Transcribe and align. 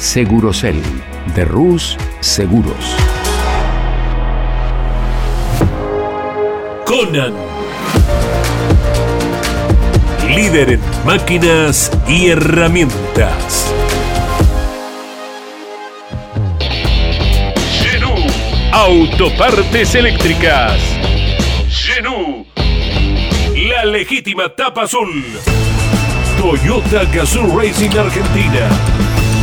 Segurocel 0.00 0.82
de 1.34 1.44
Rus 1.44 1.98
Seguros. 2.20 2.96
Conan. 6.86 7.34
Líder 10.34 10.70
en 10.70 10.80
máquinas 11.04 11.92
y 12.08 12.28
herramientas. 12.28 13.70
Genú. 17.82 18.14
Autopartes 18.72 19.94
eléctricas. 19.94 20.80
Genú. 21.68 22.46
La 23.68 23.84
legítima 23.84 24.48
tapa 24.48 24.84
azul. 24.84 25.22
Toyota 26.38 27.04
Gazoo 27.12 27.60
Racing 27.60 27.98
Argentina. 27.98 29.09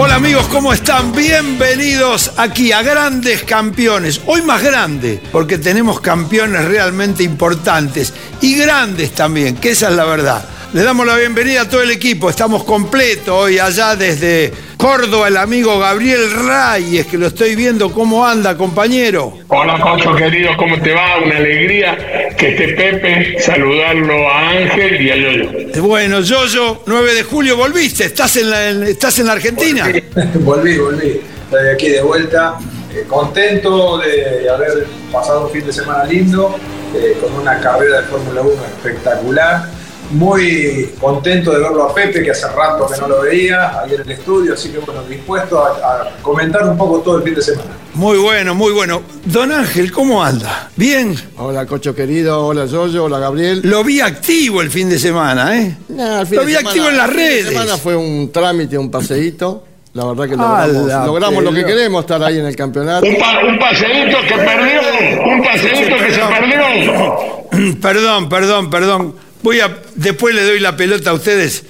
Hola 0.00 0.14
amigos, 0.14 0.46
¿cómo 0.46 0.72
están? 0.72 1.10
Bienvenidos 1.10 2.30
aquí 2.36 2.70
a 2.70 2.82
Grandes 2.82 3.42
Campeones. 3.42 4.20
Hoy 4.26 4.42
más 4.42 4.62
grande, 4.62 5.20
porque 5.32 5.58
tenemos 5.58 6.00
campeones 6.00 6.66
realmente 6.66 7.24
importantes 7.24 8.14
y 8.40 8.54
grandes 8.54 9.12
también, 9.12 9.56
que 9.56 9.70
esa 9.70 9.88
es 9.88 9.96
la 9.96 10.04
verdad. 10.04 10.48
Le 10.72 10.84
damos 10.84 11.04
la 11.04 11.16
bienvenida 11.16 11.62
a 11.62 11.68
todo 11.68 11.82
el 11.82 11.90
equipo, 11.90 12.30
estamos 12.30 12.62
completos 12.62 13.30
hoy 13.30 13.58
allá 13.58 13.96
desde 13.96 14.54
Córdoba, 14.78 15.26
el 15.26 15.36
amigo 15.36 15.76
Gabriel 15.80 16.20
Reyes, 16.30 17.06
que 17.06 17.18
lo 17.18 17.26
estoy 17.26 17.56
viendo 17.56 17.90
cómo 17.92 18.24
anda, 18.24 18.56
compañero. 18.56 19.36
Hola, 19.48 19.76
Cocho 19.80 20.14
querido, 20.14 20.52
¿cómo 20.56 20.80
te 20.80 20.92
va? 20.94 21.18
Una 21.18 21.36
alegría 21.36 21.98
que 22.38 22.50
esté 22.50 22.68
Pepe, 22.74 23.40
saludarlo 23.40 24.28
a 24.30 24.50
Ángel 24.50 25.00
y 25.02 25.10
a 25.10 25.16
Yoyo. 25.16 25.82
Bueno, 25.82 26.20
Yoyo, 26.20 26.82
9 26.86 27.12
de 27.14 27.22
julio, 27.24 27.56
volviste, 27.56 28.04
¿estás 28.04 28.36
en 28.36 28.50
la, 28.50 28.68
en- 28.70 28.82
estás 28.84 29.18
en 29.18 29.26
la 29.26 29.32
Argentina? 29.32 29.90
volví, 30.36 30.78
volví. 30.78 31.20
Estoy 31.50 31.68
aquí 31.74 31.88
de 31.88 32.00
vuelta, 32.02 32.54
eh, 32.94 33.04
contento 33.08 33.98
de 33.98 34.48
haber 34.48 34.86
pasado 35.10 35.46
un 35.46 35.50
fin 35.52 35.66
de 35.66 35.72
semana 35.72 36.04
lindo, 36.04 36.54
eh, 36.94 37.16
con 37.20 37.32
una 37.34 37.58
carrera 37.58 38.02
de 38.02 38.06
Fórmula 38.06 38.42
1 38.42 38.52
espectacular. 38.76 39.77
Muy 40.10 40.90
contento 41.00 41.52
de 41.52 41.58
verlo 41.60 41.84
a 41.90 41.94
Pepe, 41.94 42.22
que 42.22 42.30
hace 42.30 42.48
rato 42.48 42.86
que 42.92 42.98
no 43.00 43.08
lo 43.08 43.20
veía, 43.20 43.80
ahí 43.82 43.94
en 43.94 44.00
el 44.00 44.10
estudio, 44.10 44.54
así 44.54 44.70
que 44.70 44.78
bueno, 44.78 45.02
dispuesto 45.04 45.62
a, 45.62 45.68
a 45.70 46.10
comentar 46.22 46.64
un 46.66 46.78
poco 46.78 47.00
todo 47.00 47.18
el 47.18 47.24
fin 47.24 47.34
de 47.34 47.42
semana. 47.42 47.70
Muy 47.94 48.16
bueno, 48.18 48.54
muy 48.54 48.72
bueno. 48.72 49.02
Don 49.26 49.52
Ángel, 49.52 49.92
¿cómo 49.92 50.24
anda? 50.24 50.70
¿Bien? 50.76 51.14
Hola, 51.36 51.66
Cocho 51.66 51.94
querido, 51.94 52.46
hola 52.46 52.64
Yoyo, 52.64 53.04
hola 53.04 53.18
Gabriel. 53.18 53.60
Lo 53.64 53.84
vi 53.84 54.00
activo 54.00 54.62
el 54.62 54.70
fin 54.70 54.88
de 54.88 54.98
semana, 54.98 55.58
¿eh? 55.60 55.76
Nah, 55.88 56.20
el 56.20 56.26
fin 56.26 56.36
Lo 56.36 56.40
de 56.42 56.46
vi 56.46 56.52
semana- 56.54 56.68
activo 56.70 56.88
en 56.88 56.96
las 56.96 57.10
redes. 57.12 57.48
semana 57.48 57.76
fue 57.76 57.94
un 57.96 58.32
trámite, 58.32 58.78
un 58.78 58.90
paseíto. 58.90 59.64
La 59.94 60.04
verdad 60.04 60.24
que 60.28 60.36
logramos, 60.36 60.86
la 60.86 61.06
logramos 61.06 61.42
lo 61.44 61.52
que 61.52 61.64
queremos, 61.64 62.00
estar 62.02 62.22
ahí 62.22 62.38
en 62.38 62.46
el 62.46 62.54
campeonato. 62.54 63.04
Un, 63.06 63.16
pa- 63.18 63.40
un 63.46 63.58
paseíto 63.58 64.18
que 64.28 64.34
perdió, 64.34 64.80
un 65.26 65.42
paseíto 65.42 65.96
que 65.96 66.12
se 66.14 66.20
perdió. 66.20 67.78
Perdón, 67.82 68.28
perdón, 68.28 68.70
perdón. 68.70 69.14
Voy 69.42 69.60
a 69.60 69.78
después 69.94 70.34
le 70.34 70.44
doy 70.44 70.60
la 70.60 70.76
pelota 70.76 71.10
a 71.10 71.14
ustedes. 71.14 71.64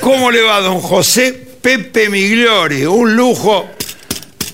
¿Cómo 0.00 0.30
le 0.30 0.42
va, 0.42 0.60
don 0.60 0.80
José 0.80 1.48
Pepe 1.60 2.08
Migliori? 2.08 2.84
Un 2.84 3.16
lujo, 3.16 3.66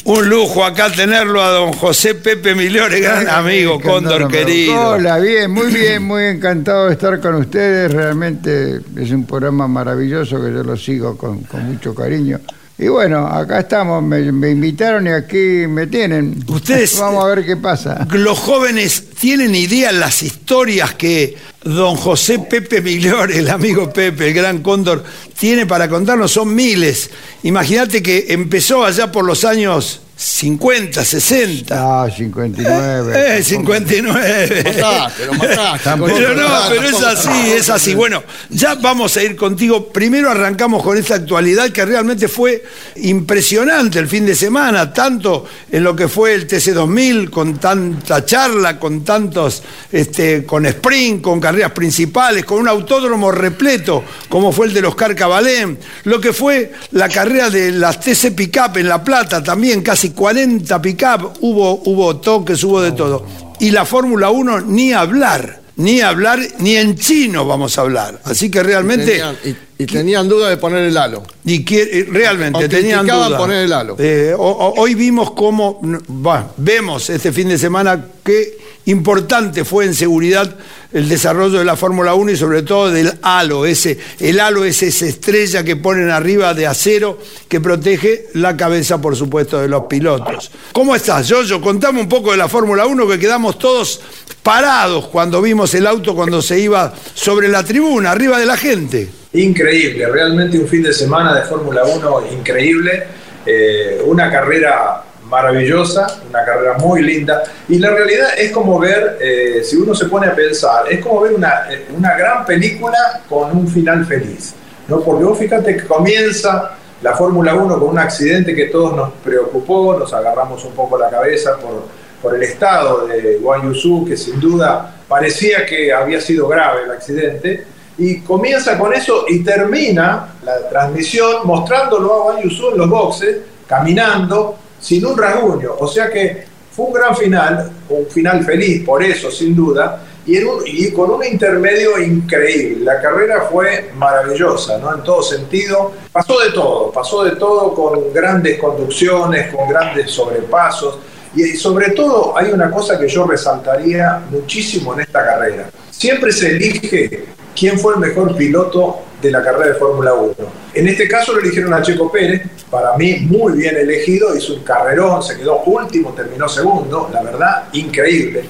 un 0.05 0.29
lujo 0.29 0.65
acá 0.65 0.91
tenerlo 0.91 1.43
a 1.43 1.51
don 1.51 1.73
José 1.73 2.15
Pepe 2.15 2.55
Migliori, 2.55 3.01
gran 3.01 3.29
amigo, 3.29 3.81
Cóndor 3.81 4.29
querido. 4.29 4.91
Hola, 4.91 5.19
bien, 5.19 5.51
muy 5.51 5.73
bien, 5.73 6.03
muy 6.03 6.25
encantado 6.25 6.87
de 6.87 6.93
estar 6.93 7.21
con 7.21 7.35
ustedes. 7.37 7.93
Realmente 7.93 8.81
es 8.97 9.11
un 9.11 9.27
programa 9.27 9.67
maravilloso 9.67 10.37
que 10.37 10.53
yo 10.53 10.63
lo 10.63 10.77
sigo 10.77 11.17
con, 11.17 11.43
con 11.45 11.65
mucho 11.65 11.95
cariño. 11.95 12.41
Y 12.79 12.89
bueno, 12.89 13.27
acá 13.27 13.61
estamos, 13.61 14.03
me, 14.03 14.31
me 14.33 14.51
invitaron 14.51 15.07
y 15.07 15.11
aquí 15.11 15.67
me 15.67 15.87
tienen. 15.87 16.45
Ustedes- 16.47 16.99
Vamos 17.01 17.25
a 17.25 17.29
ver 17.29 17.45
qué 17.47 17.57
pasa. 17.57 18.07
Los 18.13 18.39
jóvenes 18.39 19.11
tienen 19.19 19.55
idea 19.55 19.93
las 19.93 20.23
historias 20.23 20.95
que 20.95 21.37
don 21.65 21.97
José 21.97 22.39
Pepe 22.39 22.83
Migliore, 22.83 23.39
el 23.39 23.49
amigo 23.49 23.91
Pepe, 23.91 24.29
el 24.29 24.35
gran 24.35 24.59
cóndor, 24.63 25.03
tiene 25.39 25.65
para 25.65 25.89
contarnos, 25.89 26.33
son 26.33 26.55
miles. 26.55 27.11
Imagínate 27.45 28.03
que 28.03 28.27
empezó 28.29 28.85
allá 28.85 29.11
por 29.11 29.25
los 29.25 29.45
años 29.47 30.03
50, 30.19 31.05
60. 31.05 31.75
Ah, 31.77 32.09
59. 32.11 33.39
Eh, 33.39 33.43
59. 33.43 34.65
Mataste, 34.65 35.27
lo 35.27 35.35
mataste, 35.35 35.91
Pero 36.07 36.35
no, 36.35 36.49
pero 36.71 36.83
es 36.89 37.03
así, 37.03 37.53
es 37.53 37.69
así. 37.69 37.95
Bueno, 37.95 38.25
ya 38.49 38.77
vamos 38.77 39.15
a 39.19 39.23
ir 39.23 39.37
contigo. 39.37 39.89
Primero 39.93 40.31
arrancamos 40.31 40.83
con 40.83 40.97
esta 40.97 41.17
actualidad 41.17 41.69
que 41.69 41.85
realmente 41.85 42.29
fue 42.29 42.65
impresionante 42.97 43.99
el 43.99 44.09
fin 44.09 44.25
de 44.25 44.35
semana, 44.35 44.91
tanto 44.91 45.45
en 45.71 45.85
lo 45.85 45.95
que 45.95 46.09
fue 46.09 46.33
el 46.33 46.49
TC2000, 46.49 47.29
con 47.29 47.59
tanta 47.59 48.25
charla, 48.25 48.79
con 48.79 49.05
tantos, 49.05 49.63
este, 49.93 50.47
con 50.47 50.65
sprint, 50.65 51.21
con 51.21 51.39
carreras 51.39 51.73
principales, 51.73 52.47
con 52.47 52.59
un 52.59 52.69
autódromo 52.69 53.31
repleto, 53.31 54.03
como 54.31 54.51
fue 54.51 54.69
el 54.69 54.73
del 54.73 54.87
Oscar 54.87 55.15
Cabalén, 55.15 55.79
lo 56.05 56.19
que 56.23 56.33
fue 56.33 56.73
la 56.93 57.11
carrera 57.11 57.51
de 57.51 57.71
las 57.73 58.01
TC 58.01 58.35
Pickup 58.35 58.79
en 58.79 58.89
La 58.89 59.05
Plata, 59.05 59.43
también 59.43 59.83
casi 59.83 60.06
40 60.11 60.81
Pickup, 60.83 61.39
hubo, 61.41 61.83
hubo 61.85 62.17
toques, 62.17 62.63
hubo 62.65 62.81
de 62.81 62.93
todo. 62.93 63.25
Y 63.61 63.71
la 63.71 63.85
Fórmula 63.85 64.31
1 64.31 64.61
ni 64.63 64.93
hablar. 64.93 65.61
Ni 65.79 66.01
hablar, 66.01 66.39
ni 66.61 66.75
en 66.77 66.97
chino 66.97 67.45
vamos 67.45 67.77
a 67.77 67.83
hablar. 67.83 68.19
Así 68.25 68.51
que 68.51 68.63
realmente 68.63 69.05
Tenían- 69.19 69.37
y 69.45 69.83
y 69.83 69.87
tenían 69.87 70.27
duda 70.27 70.49
de 70.49 70.57
poner 70.57 70.85
el 70.87 70.97
halo. 70.97 71.23
Y 71.45 71.63
que, 71.67 71.83
eh, 71.83 72.09
realmente 72.11 72.65
O 72.65 72.69
tenían 72.69 73.07
duda. 73.07 73.37
poner 73.37 73.65
el 73.65 73.73
halo. 73.75 73.95
Eh, 73.99 74.33
o- 74.35 74.41
o- 74.43 74.81
hoy 74.81 74.95
vimos 74.95 75.33
cómo, 75.33 75.79
bueno, 76.09 76.49
vemos 76.57 77.11
este 77.11 77.31
fin 77.31 77.49
de 77.51 77.59
semana 77.59 78.07
qué 78.25 78.57
importante 78.87 79.65
fue 79.65 79.85
en 79.85 79.95
seguridad 79.95 80.57
el 80.93 81.09
desarrollo 81.09 81.59
de 81.59 81.65
la 81.65 81.77
Fórmula 81.77 82.15
1 82.15 82.31
y 82.31 82.37
sobre 82.37 82.63
todo 82.63 82.91
del 82.91 83.13
halo. 83.23 83.67
Ese, 83.67 83.99
el 84.21 84.41
halo 84.41 84.65
es 84.65 84.83
esa 84.83 85.07
estrella 85.07 85.63
que 85.63 85.77
ponen 85.77 86.11
arriba 86.11 86.55
de 86.55 86.67
acero 86.67 87.19
que 87.49 87.61
protege 87.61 88.27
la 88.35 88.57
cabeza, 88.57 89.01
por 89.01 89.15
supuesto, 89.15 89.61
de 89.61 89.69
los 89.69 89.85
pilotos. 89.85 90.51
¿Cómo 90.73 90.97
estás, 90.97 91.29
Yoyo? 91.29 91.61
Contame 91.61 92.01
un 92.01 92.09
poco 92.09 92.31
de 92.31 92.37
la 92.37 92.49
Fórmula 92.49 92.87
1 92.87 93.09
que 93.09 93.19
quedamos 93.19 93.59
todos 93.59 94.01
parados 94.43 95.07
cuando 95.09 95.43
vimos 95.43 95.75
el 95.75 95.87
auto 95.87 96.15
cuando 96.15 96.41
se 96.41 96.59
iba 96.59 96.95
sobre 97.15 97.49
la 97.49 97.65
tribuna, 97.65 98.13
arriba 98.13 98.39
de 98.39 98.47
la 98.47 98.57
gente. 98.57 99.09
Increíble, 99.33 100.07
realmente 100.07 100.59
un 100.59 100.69
fin 100.69 100.83
de 100.83 100.93
semana 100.93 101.35
de 101.35 101.43
Fórmula 101.43 101.85
1 101.85 102.33
increíble, 102.33 103.03
eh, 103.45 104.01
una 104.05 104.31
carrera 104.31 105.03
maravillosa, 105.29 106.07
una 106.29 106.45
carrera 106.45 106.75
muy 106.79 107.03
linda, 107.03 107.43
y 107.69 107.79
la 107.79 107.91
realidad 107.91 108.29
es 108.39 108.53
como 108.53 108.79
ver, 108.79 109.19
eh, 109.21 109.63
si 109.65 109.77
uno 109.77 109.95
se 109.95 110.07
pone 110.07 110.29
a 110.29 110.35
pensar, 110.35 110.91
es 110.91 111.05
como 111.05 111.21
ver 111.21 111.35
una, 111.35 111.67
eh, 111.71 111.89
una 111.97 112.17
gran 112.17 112.45
película 112.45 113.23
con 113.29 113.57
un 113.57 113.69
final 113.69 114.07
feliz, 114.07 114.55
¿no? 114.89 115.01
porque 115.01 115.25
vos 115.25 115.39
fíjate 115.39 115.77
que 115.77 115.85
comienza 115.85 116.77
la 117.03 117.15
Fórmula 117.15 117.55
1 117.55 117.79
con 117.79 117.89
un 117.91 117.99
accidente 117.99 118.55
que 118.55 118.67
todos 118.67 118.97
nos 118.97 119.13
preocupó, 119.25 119.99
nos 119.99 120.13
agarramos 120.13 120.65
un 120.65 120.73
poco 120.73 120.97
la 120.97 121.11
cabeza 121.11 121.57
por, 121.57 121.85
por 122.23 122.35
el 122.35 122.43
estado 122.43 123.07
de 123.07 123.39
Guan 123.39 123.63
Yusu, 123.63 124.05
que 124.07 124.17
sin 124.17 124.41
duda 124.41 124.97
parecía 125.09 125.67
que 125.67 125.93
había 125.93 126.21
sido 126.21 126.49
grave 126.49 126.85
el 126.85 126.91
accidente, 126.93 127.67
y 127.99 128.21
comienza 128.21 128.79
con 128.79 128.93
eso 128.93 129.25
y 129.29 129.43
termina 129.43 130.35
la 130.45 130.69
transmisión 130.69 131.47
mostrándolo 131.47 132.15
a 132.15 132.23
Guan 132.25 132.43
Yusu 132.43 132.71
en 132.73 132.79
los 132.79 132.89
boxes, 132.89 133.39
caminando, 133.67 134.57
sin 134.81 135.05
un 135.07 135.17
rasguño. 135.17 135.75
O 135.79 135.87
sea 135.87 136.11
que 136.11 136.45
fue 136.71 136.87
un 136.87 136.93
gran 136.93 137.17
final, 137.17 137.71
un 137.89 138.07
final 138.07 138.45
feliz 138.45 138.85
por 138.85 139.03
eso, 139.03 139.31
sin 139.31 139.57
duda, 139.57 140.03
y, 140.27 140.37
y 140.67 140.93
con 140.93 141.11
un 141.11 141.25
intermedio 141.25 141.99
increíble. 141.99 142.85
La 142.85 143.01
carrera 143.01 143.49
fue 143.51 143.91
maravillosa, 143.97 144.77
¿no? 144.79 144.95
En 144.95 145.03
todo 145.03 145.23
sentido. 145.23 145.93
Pasó 146.13 146.39
de 146.41 146.51
todo, 146.51 146.91
pasó 146.91 147.25
de 147.25 147.37
todo 147.37 147.73
con 147.73 148.13
grandes 148.13 148.59
conducciones, 148.59 149.55
con 149.55 149.69
grandes 149.69 150.11
sobrepasos. 150.11 150.99
Y 151.35 151.57
sobre 151.57 151.91
todo 151.91 152.37
hay 152.37 152.51
una 152.51 152.71
cosa 152.71 152.99
que 152.99 153.09
yo 153.09 153.27
resaltaría 153.27 154.23
muchísimo 154.31 154.95
en 154.95 155.01
esta 155.01 155.25
carrera. 155.25 155.71
Siempre 155.91 156.33
se 156.33 156.51
elige 156.51 157.27
quién 157.55 157.79
fue 157.79 157.95
el 157.95 158.01
mejor 158.01 158.37
piloto 158.37 159.01
de 159.23 159.31
la 159.31 159.43
carrera 159.43 159.73
de 159.73 159.75
Fórmula 159.75 160.15
1. 160.15 160.35
En 160.77 160.87
este 160.89 161.09
caso 161.09 161.33
lo 161.33 161.41
eligieron 161.41 161.73
a 161.73 161.81
Checo 161.81 162.13
Pérez, 162.13 162.43
para 162.71 162.95
mí 162.99 163.21
muy 163.21 163.55
bien 163.55 163.77
elegido, 163.77 164.37
hizo 164.37 164.55
un 164.55 164.63
carrerón, 164.63 165.23
se 165.23 165.39
quedó 165.39 165.63
último, 165.65 166.13
terminó 166.13 166.49
segundo, 166.51 167.09
la 167.13 167.23
verdad, 167.23 167.65
increíble. 167.73 168.45